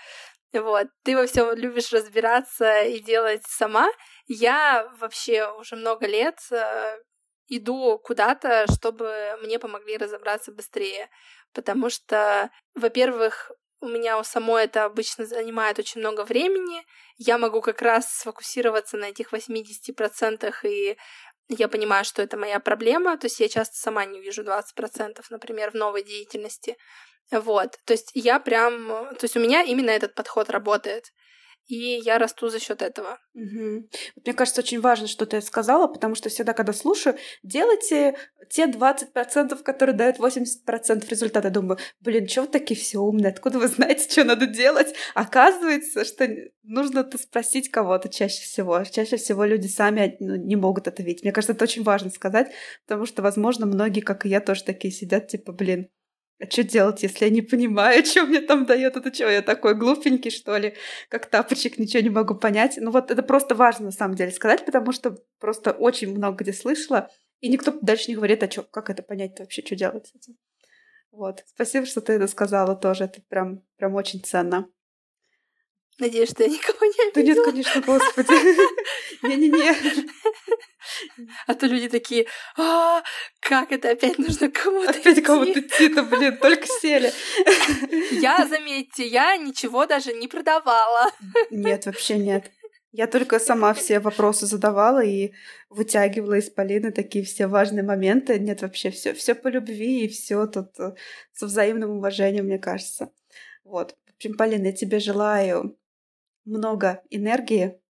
[0.61, 3.89] вот, ты во всем любишь разбираться и делать сама.
[4.27, 6.99] Я вообще уже много лет э,
[7.49, 11.09] иду куда-то, чтобы мне помогли разобраться быстрее.
[11.55, 13.51] Потому что, во-первых,
[13.81, 16.85] у меня у самой это обычно занимает очень много времени.
[17.17, 20.97] Я могу как раз сфокусироваться на этих 80% и
[21.59, 25.71] я понимаю, что это моя проблема, то есть я часто сама не вижу 20%, например,
[25.71, 26.77] в новой деятельности.
[27.31, 31.07] Вот, то есть я прям, то есть у меня именно этот подход работает
[31.67, 33.19] и я расту за счет этого.
[33.35, 33.89] Угу.
[34.25, 38.17] Мне кажется, очень важно, что ты сказала, потому что всегда, когда слушаю, делайте
[38.51, 41.51] те 20%, которые дают 80% результата.
[41.51, 43.33] Думаю, блин, что вы такие все умные?
[43.33, 44.95] Откуда вы знаете, что надо делать?
[45.15, 46.29] Оказывается, что
[46.63, 48.85] нужно-то спросить кого-то чаще всего.
[48.85, 51.23] Чаще всего люди сами ну, не могут это видеть.
[51.23, 52.53] Мне кажется, это очень важно сказать,
[52.87, 55.89] потому что, возможно, многие, как и я, тоже такие сидят, типа, блин,
[56.43, 58.97] а что делать, если я не понимаю, что мне там дает?
[58.97, 60.75] Это что, я такой глупенький, что ли?
[61.09, 62.79] Как тапочек, ничего не могу понять.
[62.79, 66.53] Ну вот это просто важно, на самом деле, сказать, потому что просто очень много где
[66.53, 70.17] слышала, и никто дальше не говорит, а что, как это понять вообще, что делать с
[70.17, 70.37] этим.
[71.13, 71.45] Вот.
[71.47, 73.05] Спасибо, что ты это сказала тоже.
[73.05, 74.69] Это прям, прям очень ценно.
[75.99, 77.45] Надеюсь, что я никого не обидела.
[77.45, 78.33] Да нет, конечно, господи.
[79.29, 79.75] Не-не-не.
[81.47, 82.27] А то люди такие,
[82.57, 83.03] а,
[83.41, 87.13] как это опять нужно кому-то Опять кому-то идти-то, блин, только сели.
[88.21, 91.11] Я, заметьте, я ничего даже не продавала.
[91.51, 92.51] Нет, вообще нет.
[92.93, 95.33] Я только сама все вопросы задавала и
[95.71, 98.39] вытягивала из Полины такие все важные моменты.
[98.39, 100.95] Нет, вообще все, все по любви и все тут э,
[101.33, 103.11] со взаимным уважением, мне кажется.
[103.65, 103.97] Вот.
[104.07, 105.79] В общем, Полина, я тебе желаю
[106.45, 107.81] много энергии,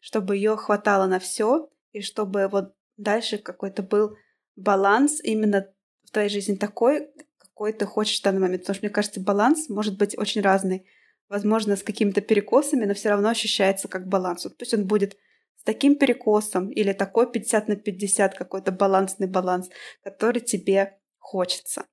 [0.00, 4.16] чтобы ее хватало на все, и чтобы вот дальше какой-то был
[4.56, 5.72] баланс именно
[6.04, 8.62] в твоей жизни такой, какой ты хочешь в данный момент.
[8.62, 10.86] Потому что, мне кажется, баланс может быть очень разный.
[11.28, 14.44] Возможно, с какими-то перекосами, но все равно ощущается как баланс.
[14.44, 15.16] Вот пусть он будет
[15.56, 19.70] с таким перекосом или такой 50 на 50, какой-то балансный баланс,
[20.02, 21.86] который тебе хочется.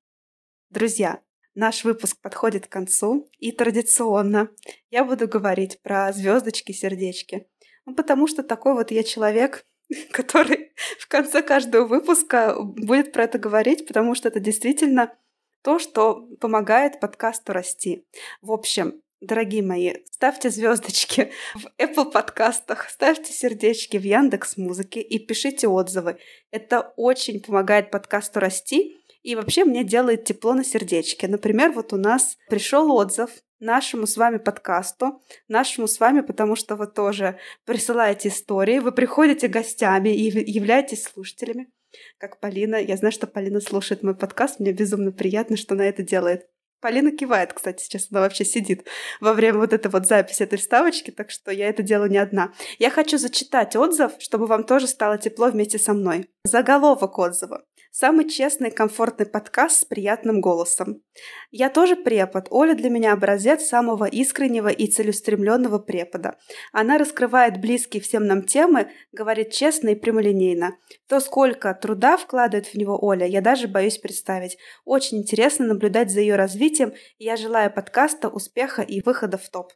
[0.70, 1.22] Друзья,
[1.56, 4.50] Наш выпуск подходит к концу, и традиционно
[4.92, 7.50] я буду говорить про звездочки, сердечки.
[7.86, 9.66] Ну, потому что такой вот я человек,
[10.12, 15.14] который в конце каждого выпуска будет про это говорить, потому что это действительно
[15.62, 18.06] то, что помогает подкасту расти.
[18.42, 25.20] В общем, дорогие мои, ставьте звездочки в Apple подкастах, ставьте сердечки в Яндекс Музыке и
[25.20, 26.18] пишите отзывы.
[26.52, 31.28] Это очень помогает подкасту расти и вообще мне делает тепло на сердечке.
[31.28, 36.76] Например, вот у нас пришел отзыв нашему с вами подкасту, нашему с вами, потому что
[36.76, 41.70] вы тоже присылаете истории, вы приходите гостями и являетесь слушателями,
[42.18, 42.76] как Полина.
[42.76, 46.48] Я знаю, что Полина слушает мой подкаст, мне безумно приятно, что она это делает.
[46.82, 48.86] Полина кивает, кстати, сейчас она вообще сидит
[49.20, 52.54] во время вот этой вот записи этой вставочки, так что я это делаю не одна.
[52.78, 56.30] Я хочу зачитать отзыв, чтобы вам тоже стало тепло вместе со мной.
[56.46, 57.66] Заголовок отзыва.
[57.92, 61.02] Самый честный комфортный подкаст с приятным голосом.
[61.50, 62.46] Я тоже препод.
[62.52, 66.38] Оля для меня образец самого искреннего и целеустремленного препода.
[66.72, 70.78] Она раскрывает близкие всем нам темы, говорит честно и прямолинейно.
[71.08, 74.60] То, сколько труда вкладывает в него Оля, я даже боюсь представить.
[74.86, 79.74] Очень интересно наблюдать за ее развитием, я желаю подкаста успеха и выхода в топ.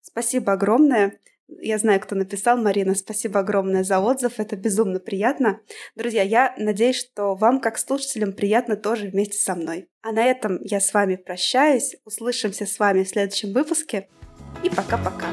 [0.00, 1.18] Спасибо огромное.
[1.48, 2.56] Я знаю, кто написал.
[2.58, 4.34] Марина, спасибо огромное за отзыв.
[4.38, 5.60] Это безумно приятно.
[5.94, 9.88] Друзья, я надеюсь, что вам, как слушателям, приятно тоже вместе со мной.
[10.02, 11.96] А на этом я с вами прощаюсь.
[12.04, 14.08] Услышимся с вами в следующем выпуске.
[14.64, 15.26] И пока-пока.